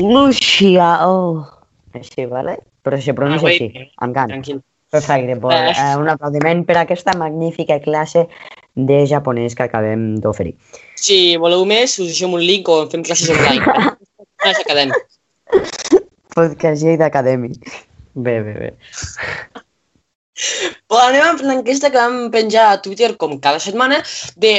Lu 0.00 0.24
Xiao. 0.32 1.44
Així, 1.94 2.26
vale? 2.26 2.58
Però 2.82 2.98
se 3.00 3.14
pronuncia 3.14 3.48
Ah, 3.48 3.52
així, 3.52 3.90
amb 4.02 4.14
gana. 4.14 4.34
Tranquil. 4.34 4.62
Perfecte. 4.90 5.34
Eh, 5.34 5.96
un 5.98 6.08
aplaudiment 6.08 6.64
per 6.66 6.76
aquesta 6.78 7.16
magnífica 7.18 7.80
classe 7.82 8.28
de 8.76 9.04
japonès 9.06 9.54
que 9.54 9.62
acabem 9.62 10.16
d'oferir. 10.20 10.54
Si 10.98 11.36
voleu 11.40 11.64
més, 11.68 11.98
us 11.98 12.10
deixem 12.10 12.34
un 12.34 12.42
link 12.42 12.68
o 12.68 12.84
fem 12.90 13.04
classes 13.06 13.30
online. 13.30 13.94
Les 14.44 14.60
acadèmiques. 14.60 15.20
Podcast 16.34 16.82
Lleida 16.82 17.06
Academy. 17.06 17.52
Bé, 18.14 18.40
bé, 18.42 18.54
bé. 18.58 18.70
Però 20.90 21.00
anem 21.06 21.22
amb 21.22 21.42
l'enquesta 21.46 21.90
que 21.94 22.00
vam 22.00 22.30
penjar 22.34 22.70
a 22.72 22.80
Twitter, 22.82 23.14
com 23.16 23.38
cada 23.42 23.62
setmana, 23.62 24.00
de 24.36 24.56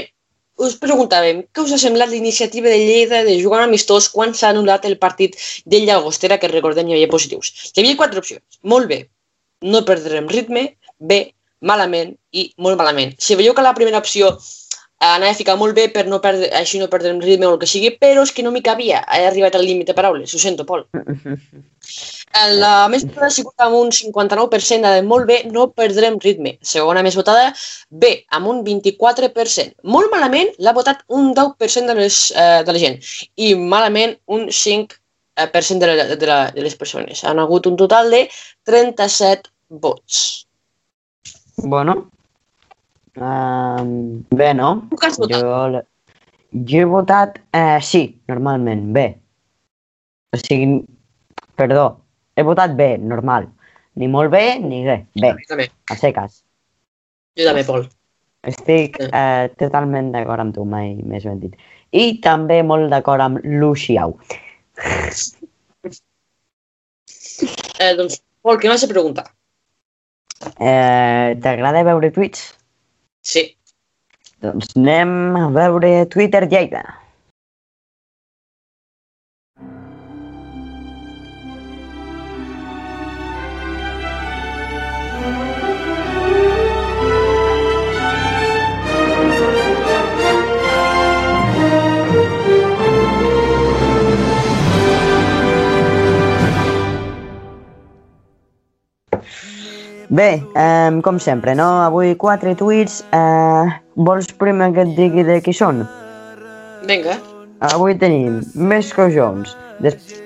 us 0.56 0.78
preguntàvem 0.80 1.42
què 1.52 1.66
us 1.66 1.74
ha 1.76 1.80
semblat 1.82 2.14
l'iniciativa 2.14 2.72
de 2.72 2.80
Lleida 2.80 3.24
de 3.28 3.36
jugar 3.42 3.60
un 3.62 3.70
amistós 3.70 4.08
quan 4.12 4.32
s'ha 4.34 4.54
anul·lat 4.54 4.88
el 4.88 4.96
partit 5.02 5.36
de 5.68 5.84
Llagostera, 5.84 6.40
que 6.40 6.52
recordem 6.52 6.88
hi 6.88 6.96
havia 6.96 7.12
positius. 7.12 7.52
Hi 7.74 7.84
havia 7.84 8.00
quatre 8.00 8.24
opcions. 8.24 8.60
Molt 8.64 8.88
bé, 8.92 9.02
no 9.68 9.84
perdrem 9.88 10.32
ritme, 10.32 10.70
bé, 11.00 11.35
malament 11.66 12.14
i 12.32 12.50
molt 12.62 12.80
malament. 12.80 13.16
Si 13.20 13.38
veieu 13.40 13.56
que 13.58 13.66
la 13.66 13.76
primera 13.78 14.02
opció 14.04 14.36
anava 15.00 15.32
a 15.32 15.38
ficar 15.38 15.56
molt 15.60 15.76
bé 15.76 15.88
per 15.92 16.06
no 16.08 16.22
perdre, 16.24 16.50
així 16.56 16.80
no 16.80 16.88
perdrem 16.92 17.20
ritme 17.22 17.48
o 17.48 17.54
el 17.54 17.60
que 17.60 17.68
sigui, 17.70 17.92
però 18.00 18.24
és 18.24 18.32
que 18.32 18.44
no 18.44 18.52
m'hi 18.54 18.64
cabia. 18.64 19.02
He 19.12 19.26
arribat 19.28 19.56
al 19.56 19.66
límit 19.68 19.90
de 19.90 19.96
paraules, 19.98 20.34
ho 20.34 20.40
sento, 20.40 20.66
Pol. 20.66 20.86
La 22.60 22.88
més 22.92 23.06
votada 23.06 23.30
ha 23.30 23.34
sigut 23.34 23.64
amb 23.64 23.78
un 23.78 23.92
59% 23.96 24.92
de 24.96 25.04
molt 25.08 25.28
bé, 25.30 25.38
no 25.52 25.70
perdrem 25.72 26.18
ritme. 26.24 26.56
Segona 26.62 27.04
més 27.06 27.16
votada, 27.16 27.54
bé, 27.90 28.26
amb 28.36 28.50
un 28.52 28.64
24%. 28.66 29.76
Molt 29.96 30.12
malament 30.12 30.52
l'ha 30.60 30.76
votat 30.76 31.04
un 31.08 31.34
10% 31.38 31.92
de, 31.92 31.98
les, 32.02 32.20
eh, 32.36 32.62
de 32.68 32.76
la 32.76 32.82
gent 32.82 33.00
i 33.36 33.54
malament 33.56 34.18
un 34.28 34.50
5% 34.50 35.80
de, 35.80 35.92
la, 35.92 36.08
de, 36.16 36.26
la, 36.28 36.40
de 36.56 36.66
les 36.66 36.76
persones. 36.76 37.24
Han 37.24 37.40
hagut 37.40 37.70
un 37.72 37.78
total 37.80 38.12
de 38.12 38.26
37 38.68 39.52
vots. 39.70 40.45
Bueno, 41.58 42.10
um, 43.16 44.24
bé, 44.30 44.54
no? 44.54 44.70
Tu 44.92 45.00
què 45.00 45.10
has 45.10 45.20
votat? 45.22 45.42
Jo, 45.42 45.84
jo 46.72 46.82
he 46.82 46.88
votat 46.90 47.40
eh, 47.56 47.80
sí, 47.82 48.04
normalment, 48.32 48.88
bé. 48.96 49.06
O 50.36 50.40
sigui, 50.42 50.82
perdó, 51.56 51.86
he 52.36 52.44
votat 52.44 52.76
bé, 52.76 52.96
normal. 53.00 53.48
Ni 53.96 54.10
molt 54.12 54.34
bé, 54.34 54.60
ni 54.60 54.84
bé. 54.84 54.98
Bé, 55.16 55.36
també. 55.48 55.70
a 55.92 55.96
seques. 56.00 56.42
Jo 57.40 57.48
també, 57.48 57.64
Pol. 57.68 57.88
Estic 58.46 59.00
eh, 59.02 59.48
totalment 59.58 60.12
d'acord 60.14 60.44
amb 60.44 60.54
tu, 60.56 60.66
mai 60.70 60.94
més 61.08 61.24
ben 61.26 61.40
dit. 61.42 61.56
I 61.96 62.20
també 62.22 62.60
molt 62.68 62.92
d'acord 62.92 63.24
amb 63.24 63.40
Luxiau. 63.62 64.18
Eh, 67.80 67.94
doncs, 67.98 68.20
Pol, 68.44 68.60
què 68.60 68.70
m'has 68.70 68.84
de 68.84 68.92
preguntar? 68.92 69.26
Eh, 70.44 71.36
T'agrada 71.44 71.84
veure 71.88 72.12
tuits? 72.16 72.42
Sí. 73.26 73.46
Doncs 74.44 74.76
anem 74.78 75.14
a 75.40 75.48
veure 75.56 75.92
Twitter 76.12 76.44
Lleida. 76.52 76.84
Bé, 100.10 100.44
eh, 100.56 101.02
com 101.04 101.20
sempre, 101.20 101.56
no? 101.56 101.68
Avui 101.86 102.16
quatre 102.16 102.56
tuits. 102.56 103.02
Eh, 103.12 103.66
vols 103.96 104.30
primer 104.38 104.72
que 104.74 104.86
et 104.86 104.94
digui 104.98 105.24
de 105.26 105.40
qui 105.42 105.54
són? 105.54 105.86
Vinga. 106.86 107.18
Avui 107.72 107.96
tenim 107.98 108.42
Mesco 108.54 109.08
Jones, 109.10 109.56
després 109.80 110.22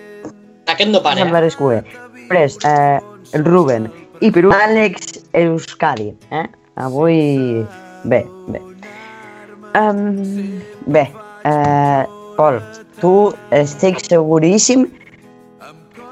Aquest 0.70 0.92
no 0.92 1.02
para. 1.02 1.18
Semblar 1.18 1.44
Escuer, 1.48 1.82
després 2.14 2.58
eh, 2.68 3.00
el 3.34 3.46
Ruben 3.46 3.88
i 4.22 4.30
per 4.34 4.44
Àlex 4.54 5.22
Euskadi. 5.34 6.12
Eh? 6.32 6.46
Avui... 6.80 7.66
Bé, 8.04 8.22
bé. 8.48 8.62
Um, 9.76 10.62
bé, 10.88 11.04
eh, 11.46 12.04
Pol, 12.38 12.60
tu 13.02 13.14
estic 13.56 14.00
seguríssim 14.06 14.86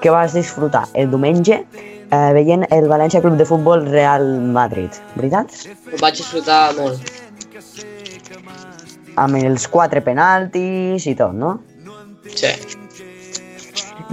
que 0.01 0.11
vas 0.13 0.35
disfrutar 0.35 0.83
el 0.93 1.09
diumenge 1.13 1.61
eh, 2.11 2.31
veient 2.37 2.65
el 2.71 2.87
València 2.89 3.21
Club 3.21 3.37
de 3.39 3.45
Futbol 3.45 3.85
Real 3.87 4.25
Madrid, 4.55 4.95
veritat? 5.15 5.53
Ho 5.93 6.01
vaig 6.01 6.19
disfrutar 6.19 6.61
molt. 6.77 7.13
Amb 9.17 9.39
els 9.39 9.67
quatre 9.73 10.03
penaltis 10.05 11.07
i 11.09 11.15
tot, 11.17 11.33
no? 11.33 11.57
Sí. 12.27 12.51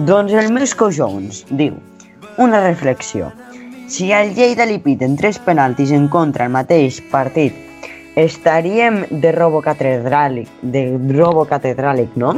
Doncs 0.08 0.32
el 0.32 0.50
Mesco 0.52 0.88
Jones 0.90 1.44
diu 1.50 1.76
una 2.38 2.60
reflexió. 2.64 3.30
Si 3.86 4.10
al 4.12 4.32
Lleida 4.34 4.64
li 4.66 4.80
piten 4.82 5.14
tres 5.16 5.38
penaltis 5.38 5.92
en 5.94 6.08
contra 6.08 6.48
al 6.48 6.54
mateix 6.54 6.98
partit, 7.12 7.54
estaríem 8.18 9.04
de 9.10 9.30
robo 9.34 9.60
catedràlic, 9.62 10.48
de 10.62 10.86
robo 11.14 11.44
catedràlic, 11.46 12.16
no? 12.16 12.34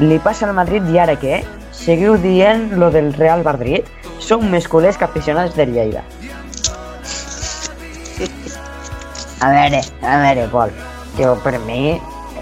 Li 0.00 0.20
passa 0.24 0.46
al 0.48 0.54
Madrid 0.56 0.86
i 0.88 1.00
ara 1.02 1.18
què? 1.20 1.42
Seguiu 1.80 2.18
dient 2.20 2.74
lo 2.76 2.90
del 2.92 3.14
Real 3.16 3.42
Madrid? 3.44 3.86
Som 4.20 4.44
més 4.52 4.66
culers 4.68 4.98
que 5.00 5.06
aficionats 5.06 5.56
del 5.56 5.72
Lleida. 5.72 6.02
A 9.40 9.48
veure, 9.48 9.80
a 10.04 10.18
veure, 10.20 10.44
Pol. 10.52 10.74
Jo, 11.16 11.32
per 11.40 11.56
mi, 11.64 11.94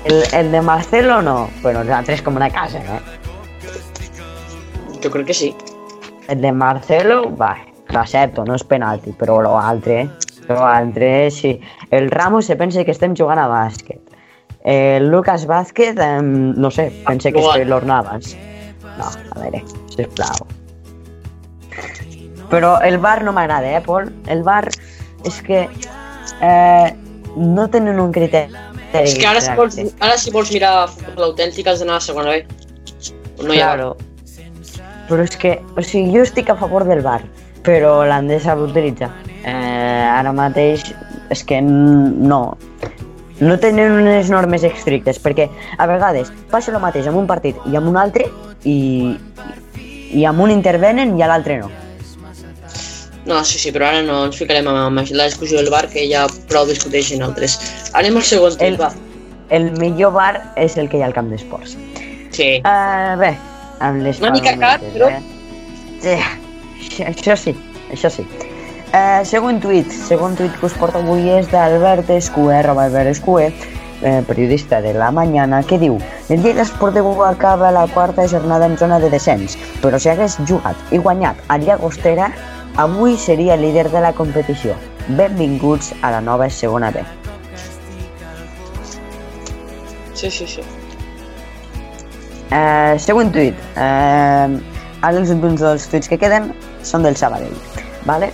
el, 0.05 0.25
el 0.35 0.51
de 0.51 0.63
Marcelo 0.67 1.21
no, 1.23 1.37
però 1.63 1.85
els 1.85 1.95
altres 1.95 2.25
com 2.27 2.35
una 2.41 2.51
casa, 2.51 2.83
eh? 2.83 2.99
Jo 4.99 5.13
crec 5.15 5.31
que 5.31 5.39
sí. 5.39 5.53
El 6.27 6.43
de 6.43 6.51
Marcelo, 6.51 7.21
va, 7.39 7.55
l'accepto, 7.95 8.43
no 8.45 8.59
és 8.59 8.67
penalti, 8.67 9.15
però 9.23 9.39
l'altre, 9.47 10.09
l'altre, 10.51 11.31
sí. 11.31 11.55
El 11.95 12.11
Ramos 12.11 12.51
se 12.51 12.59
pensa 12.59 12.83
que 12.83 12.97
estem 12.97 13.15
jugant 13.15 13.39
a 13.39 13.47
bàsquet. 13.47 14.03
El 14.67 15.09
Lucas 15.15 15.47
Vázquez, 15.47 15.95
eh, 15.97 16.21
no 16.21 16.71
sé, 16.75 16.91
pensa 17.07 17.31
que 17.31 17.39
és 17.39 17.45
Igual. 17.47 17.63
No, 18.99 19.09
a 19.09 19.41
veure, 19.41 19.63
sisplau. 19.95 20.47
Però 22.49 22.79
el 22.83 22.99
bar 22.99 23.23
no 23.25 23.35
m'agrada, 23.37 23.77
eh, 23.77 23.83
Pol? 23.85 24.09
El 24.27 24.43
bar 24.43 24.65
és 25.29 25.41
que 25.45 25.67
eh, 26.41 26.89
no 27.37 27.69
tenen 27.69 28.01
un 28.01 28.13
criteri. 28.13 28.55
És 28.97 29.19
que 29.21 29.27
ara 29.29 29.41
si 29.45 29.53
vols, 29.57 29.77
ara 30.01 30.17
si 30.17 30.33
vols 30.33 30.51
mirar 30.55 30.89
futbol 30.89 31.29
autèntic 31.31 31.69
has 31.69 31.83
d'anar 31.83 31.99
a 31.99 32.01
la 32.01 32.07
segona 32.07 32.33
B. 32.33 32.45
No 33.45 33.53
hi 33.53 33.61
ha... 33.61 33.75
Claro. 33.75 33.97
Però 35.09 35.25
és 35.25 35.37
que, 35.41 35.55
o 35.77 35.85
sigui, 35.85 36.13
jo 36.17 36.25
estic 36.25 36.51
a 36.53 36.57
favor 36.57 36.85
del 36.89 37.01
bar, 37.05 37.21
però 37.65 38.03
l'han 38.09 38.29
de 38.29 38.41
saber 38.41 38.69
utilitzar. 38.69 39.11
Eh, 39.45 40.09
ara 40.09 40.33
mateix 40.37 40.91
és 41.33 41.45
que 41.45 41.61
no. 41.63 42.43
No 43.39 43.55
tenen 43.63 44.01
unes 44.01 44.33
normes 44.33 44.65
estrictes, 44.67 45.21
perquè 45.23 45.47
a 45.79 45.87
vegades 45.87 46.33
passa 46.51 46.73
el 46.73 46.81
mateix 46.83 47.07
amb 47.07 47.21
un 47.21 47.29
partit 47.29 47.57
i 47.71 47.77
amb 47.79 47.89
un 47.93 47.97
altre, 48.01 48.27
i, 48.65 49.17
i 50.15 50.25
amb 50.25 50.41
un 50.41 50.51
intervenen 50.51 51.17
i 51.19 51.23
a 51.23 51.29
l'altre 51.31 51.59
no. 51.61 51.71
No, 53.29 53.43
sí, 53.45 53.59
sí, 53.61 53.71
però 53.75 53.91
ara 53.91 54.01
no 54.03 54.23
ens 54.25 54.39
ficarem 54.41 54.67
amb 54.73 55.03
la 55.13 55.27
discussió 55.29 55.59
del 55.61 55.69
bar, 55.69 55.85
que 55.93 56.07
ja 56.09 56.25
prou 56.49 56.65
discuteixen 56.67 57.21
altres. 57.23 57.59
Anem 57.93 58.17
al 58.17 58.25
segon 58.25 58.55
El, 58.57 58.79
tuit, 58.79 58.81
va. 58.81 58.93
el 59.53 59.71
millor 59.77 60.15
bar 60.17 60.33
és 60.57 60.79
el 60.81 60.89
que 60.89 60.97
hi 60.97 61.03
ha 61.05 61.11
al 61.11 61.17
camp 61.17 61.29
d'esports. 61.29 61.77
Sí. 62.33 62.63
Uh, 62.65 63.19
bé, 63.21 63.35
amb 63.85 64.01
les 64.07 64.23
Una 64.25 64.33
mica 64.33 64.57
car, 64.57 64.79
però- 64.95 65.11
Eh? 65.13 65.21
Sí, 66.01 67.03
això, 67.03 67.37
sí, 67.37 67.55
això 67.93 68.09
sí. 68.09 68.25
Uh, 68.95 69.21
segon 69.29 69.61
tuit, 69.61 69.91
segon 69.93 70.37
tuit 70.39 70.55
que 70.57 70.65
us 70.65 70.73
porto 70.81 71.03
avui 71.03 71.29
és 71.29 71.51
d'Albert 71.53 72.09
Escuer, 72.15 72.63
arroba 72.63 72.87
Albert 72.89 73.11
Escuer, 73.13 73.53
eh, 74.03 74.23
periodista 74.27 74.81
de 74.81 74.95
La 74.95 75.11
Mañana, 75.11 75.63
que 75.63 75.79
diu 75.79 75.99
El 76.29 76.43
Lleida 76.43 76.63
Esportiu 76.63 77.25
acaba 77.25 77.71
la 77.73 77.87
quarta 77.87 78.29
jornada 78.29 78.67
en 78.67 78.79
zona 78.79 78.99
de 78.99 79.11
descens, 79.11 79.59
però 79.83 79.99
si 79.99 80.09
hagués 80.09 80.39
jugat 80.49 80.77
i 80.93 80.99
guanyat 80.99 81.37
a 81.49 81.59
Llagostera, 81.59 82.33
avui 82.77 83.17
seria 83.17 83.57
líder 83.57 83.91
de 83.91 84.01
la 84.01 84.13
competició. 84.13 84.77
Benvinguts 85.09 85.95
a 86.03 86.11
la 86.11 86.21
nova 86.21 86.51
segona 86.51 86.91
B. 86.91 87.03
Sí, 90.15 90.31
sí, 90.31 90.47
sí. 90.47 90.63
Eh, 92.51 92.95
següent 92.99 93.33
tuit. 93.33 93.59
Eh, 93.77 94.47
ara 95.01 95.19
els 95.19 95.31
últims 95.31 95.61
dos 95.63 95.85
tuits 95.91 96.09
que 96.11 96.19
queden 96.19 96.53
són 96.83 97.05
del 97.07 97.17
Sabadell. 97.17 97.55
Vale? 98.07 98.33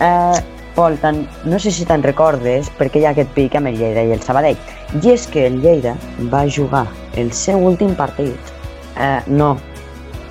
Eh, 0.00 0.40
Pol, 0.74 0.96
tan, 0.98 1.26
no 1.44 1.58
sé 1.60 1.70
si 1.70 1.84
te'n 1.84 2.02
recordes 2.04 2.70
perquè 2.78 3.02
hi 3.02 3.04
ha 3.06 3.12
aquest 3.12 3.32
pic 3.36 3.56
amb 3.58 3.68
el 3.68 3.76
Lleida 3.80 4.04
i 4.08 4.14
el 4.14 4.22
Sabadell. 4.24 4.56
I 5.02 5.12
és 5.12 5.26
que 5.28 5.46
el 5.48 5.60
Lleida 5.60 5.92
va 6.32 6.46
jugar 6.48 6.86
el 7.20 7.32
seu 7.36 7.60
últim 7.60 7.92
partit. 7.98 8.52
Eh, 8.96 9.20
no, 9.28 9.56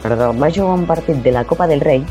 perdó, 0.01 0.31
va 0.33 0.49
jugar 0.49 0.79
un 0.79 0.87
partit 0.89 1.21
de 1.23 1.33
la 1.35 1.45
Copa 1.45 1.67
del 1.69 1.81
Rei 1.81 2.01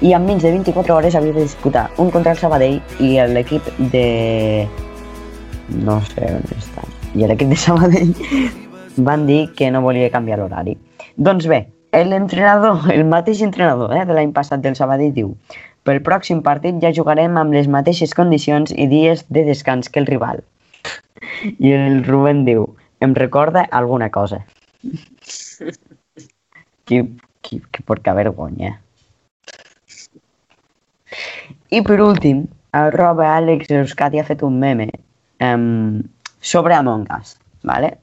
i 0.00 0.12
en 0.12 0.26
menys 0.26 0.42
de 0.42 0.50
24 0.52 0.96
hores 0.96 1.14
havia 1.14 1.32
de 1.32 1.46
disputar 1.46 1.88
un 1.96 2.10
contra 2.10 2.34
el 2.34 2.38
Sabadell 2.38 2.80
i 3.00 3.16
l'equip 3.32 3.70
de... 3.94 4.66
no 5.86 6.00
sé 6.10 6.26
on 6.34 6.44
està. 6.58 6.84
I 7.14 7.30
l'equip 7.30 7.54
de 7.54 7.60
Sabadell 7.60 8.12
van 9.08 9.26
dir 9.30 9.46
que 9.56 9.70
no 9.70 9.82
volia 9.86 10.10
canviar 10.10 10.40
l'horari. 10.42 10.76
Doncs 11.16 11.46
bé, 11.48 11.62
l'entrenador, 12.04 12.90
el 12.92 13.06
mateix 13.08 13.40
entrenador 13.46 13.94
eh, 13.96 14.04
de 14.04 14.12
l'any 14.16 14.34
passat 14.36 14.60
del 14.60 14.76
Sabadell 14.76 15.14
diu 15.16 15.32
pel 15.86 16.02
pròxim 16.02 16.42
partit 16.42 16.80
ja 16.82 16.94
jugarem 16.94 17.38
amb 17.38 17.54
les 17.54 17.70
mateixes 17.70 18.14
condicions 18.18 18.74
i 18.74 18.88
dies 18.90 19.24
de 19.30 19.46
descans 19.46 19.88
que 19.88 20.02
el 20.02 20.10
rival. 20.10 20.42
I 21.58 21.72
el 21.76 22.02
Rubén 22.04 22.44
diu, 22.48 22.66
em 23.00 23.14
recorda 23.14 23.66
alguna 23.70 24.10
cosa. 24.10 24.42
que, 26.86 27.06
que, 27.42 27.60
que 27.60 27.82
porca 27.86 28.14
vergonya. 28.14 28.76
I 31.70 31.82
per 31.86 32.00
últim, 32.02 32.46
el 32.76 32.92
Roba 32.94 33.32
Àlex 33.36 33.70
Euskadi 33.74 34.20
ha 34.20 34.26
fet 34.26 34.42
un 34.46 34.58
meme 34.62 34.88
um, 35.42 36.02
sobre 36.40 36.74
Among 36.74 37.06
Us, 37.14 37.36
¿vale? 37.62 37.98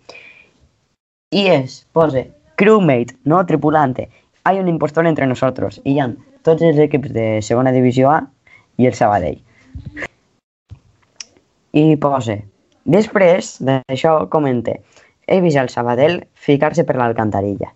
Y 1.32 1.48
es, 1.48 1.88
pose, 1.92 2.32
crewmate, 2.56 3.16
no 3.24 3.46
tripulante, 3.46 4.10
hay 4.44 4.60
un 4.60 4.68
impostor 4.68 5.08
entre 5.08 5.28
nosotros. 5.28 5.82
I 5.84 5.94
hi 5.94 6.00
ha 6.00 6.10
tots 6.48 6.64
els 6.68 6.80
equips 6.86 7.14
de 7.16 7.28
segona 7.46 7.74
divisió 7.76 8.12
A 8.12 8.20
i 8.78 8.88
el 8.89 8.98
Sabadell. 8.98 9.39
I 11.74 11.86
pose, 12.02 12.38
després 12.86 13.56
d'això 13.66 14.18
comente, 14.34 14.78
he 15.28 15.39
vist 15.41 15.58
el 15.58 15.72
Sabadell 15.74 16.20
ficar-se 16.48 16.86
per 16.86 16.98
l'alcantarilla. 17.00 17.72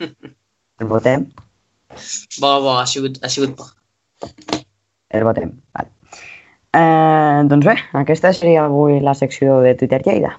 El 0.00 0.88
votem? 0.90 1.28
Bo, 2.40 2.50
bo, 2.64 2.72
ha 2.80 2.86
sigut, 2.90 3.20
ha 3.22 3.30
sigut 3.32 3.54
bo. 3.56 3.68
El 5.16 5.24
votem, 5.24 5.54
vale. 5.76 5.92
Eh, 6.76 7.44
doncs 7.48 7.64
bé, 7.64 7.76
aquesta 7.96 8.32
seria 8.36 8.66
avui 8.66 8.98
la 9.00 9.14
secció 9.16 9.60
de 9.64 9.72
Twitter 9.78 10.02
Lleida. 10.04 10.34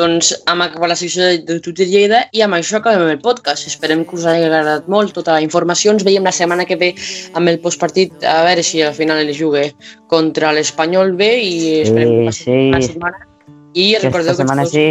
Doncs 0.00 0.30
acabat 0.48 0.88
la 0.92 0.96
secció 0.96 1.26
de, 1.44 1.58
Twitter 1.60 1.86
Lleida 1.88 2.20
i 2.32 2.42
amb 2.44 2.56
això 2.56 2.78
acabem 2.78 3.10
el 3.10 3.20
podcast. 3.20 3.66
Esperem 3.68 4.04
que 4.08 4.16
us 4.16 4.26
hagi 4.28 4.46
agradat 4.46 4.88
molt 4.88 5.12
tota 5.16 5.36
la 5.36 5.44
informació. 5.44 5.92
Ens 5.92 6.06
veiem 6.06 6.24
la 6.24 6.32
setmana 6.32 6.66
que 6.68 6.78
ve 6.80 6.92
amb 7.36 7.52
el 7.52 7.60
postpartit 7.60 8.24
a 8.24 8.40
veure 8.46 8.64
si 8.64 8.80
al 8.86 8.96
final 8.96 9.20
el 9.20 9.34
jugue 9.36 9.70
contra 10.12 10.54
l'Espanyol 10.56 11.12
B 11.18 11.30
i 11.42 11.60
esperem 11.82 12.14
que 12.14 12.30
passi 12.30 12.46
sí. 12.46 12.58
una 12.70 12.82
setmana. 12.86 13.26
I 13.74 13.86
Aquesta 13.94 14.08
recordeu 14.08 14.32
que 14.32 14.42
setmana 14.42 14.66
els 14.66 14.74
sí. 14.74 14.88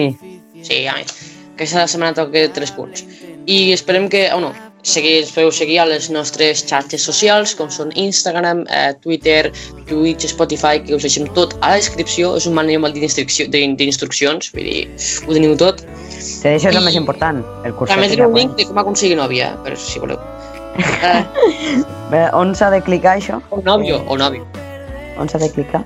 Sí, 0.63 0.85
a 0.87 0.95
mi. 0.97 1.07
Aquesta 1.55 1.87
setmana 1.91 2.15
toca 2.15 2.45
3 2.55 2.75
punts. 2.77 3.05
I 3.49 3.71
esperem 3.73 4.07
que, 4.11 4.27
o 4.35 4.39
no, 4.43 4.53
seguir, 4.83 5.25
feu 5.27 5.51
seguir 5.51 5.79
a 5.79 5.85
les 5.89 6.09
nostres 6.09 6.63
xarxes 6.67 7.03
socials, 7.03 7.53
com 7.55 7.69
són 7.71 7.91
Instagram, 7.95 8.65
eh, 8.69 8.93
Twitter, 9.03 9.51
Twitch, 9.89 10.27
Spotify, 10.31 10.79
que 10.85 10.95
us 10.95 11.03
deixem 11.03 11.27
tot 11.35 11.55
a 11.61 11.73
la 11.73 11.75
descripció. 11.81 12.35
És 12.37 12.47
un 12.47 12.55
manual 12.57 12.93
d'instruccions, 12.93 14.51
vull 14.53 14.63
dir, 14.63 14.87
ho 15.27 15.33
teniu 15.33 15.55
tot. 15.57 15.83
Te 16.41 16.55
deixo 16.55 16.69
el 16.69 16.83
més 16.83 16.95
important, 16.95 17.43
el 17.65 17.73
curset. 17.73 17.95
També 17.95 18.09
teniu 18.09 18.29
un 18.29 18.37
link 18.37 18.55
de 18.57 18.67
com 18.69 18.77
aconseguir 18.77 19.17
nòvia, 19.19 19.53
per 19.63 19.77
si 19.77 19.99
voleu. 19.99 20.19
Eh, 22.09 22.25
on 22.33 22.55
s'ha 22.57 22.71
de 22.73 22.79
clicar 22.81 23.19
això? 23.19 23.37
o 23.53 23.59
nòvio, 23.61 23.99
o 24.09 24.17
nòvio. 24.17 24.41
On 25.21 25.29
s'ha 25.29 25.37
de 25.37 25.51
clicar? 25.53 25.83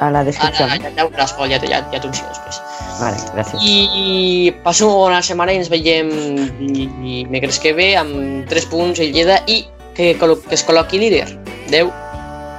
A 0.00 0.08
la 0.08 0.24
descripció. 0.24 0.64
Ara, 0.64 0.78
ja, 0.80 0.88
ja 0.96 1.04
ja, 1.04 1.60
ja, 1.60 1.82
ja 1.92 2.00
t'ho 2.00 2.08
ensenyo 2.08 2.30
després. 2.32 2.67
Vale, 2.98 3.20
gràcies. 3.34 3.62
I 3.62 4.52
passeu 4.64 4.90
una 4.90 4.98
bona 5.04 5.22
setmana 5.22 5.54
i 5.54 5.60
ens 5.62 5.70
veiem 5.70 6.10
dimecres 6.58 7.60
que 7.62 7.74
ve 7.76 7.92
amb 8.00 8.50
3 8.50 8.68
punts 8.72 9.02
el 9.04 9.14
Lleida 9.14 9.40
i 9.46 9.62
que, 9.94 10.12
que 10.18 10.34
es 10.58 10.66
col·loqui 10.66 11.00
líder. 11.04 11.26
Adeu. 11.68 11.94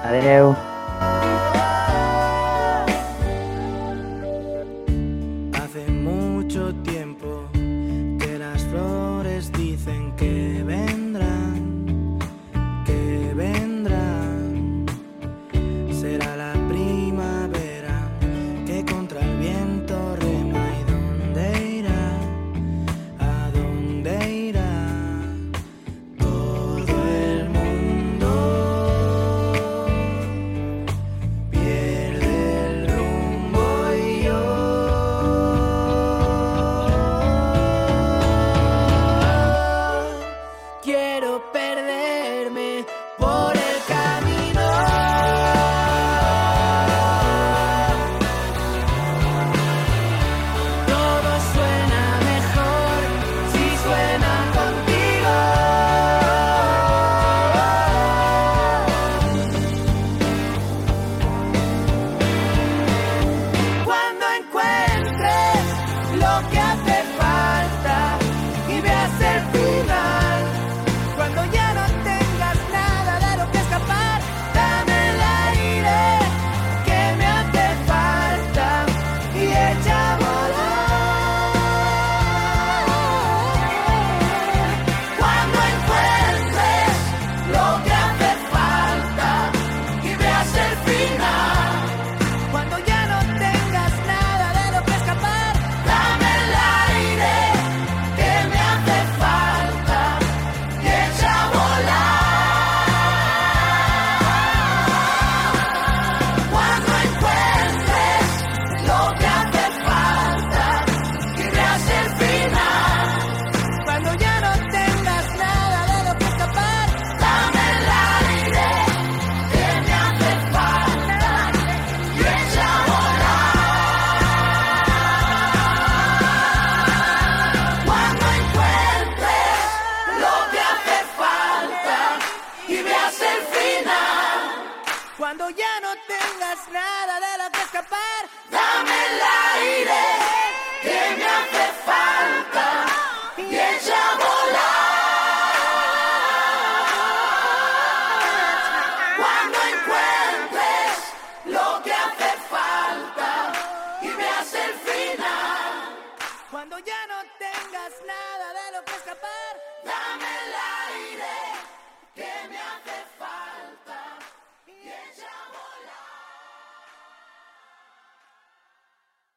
Adeu. 0.07 0.55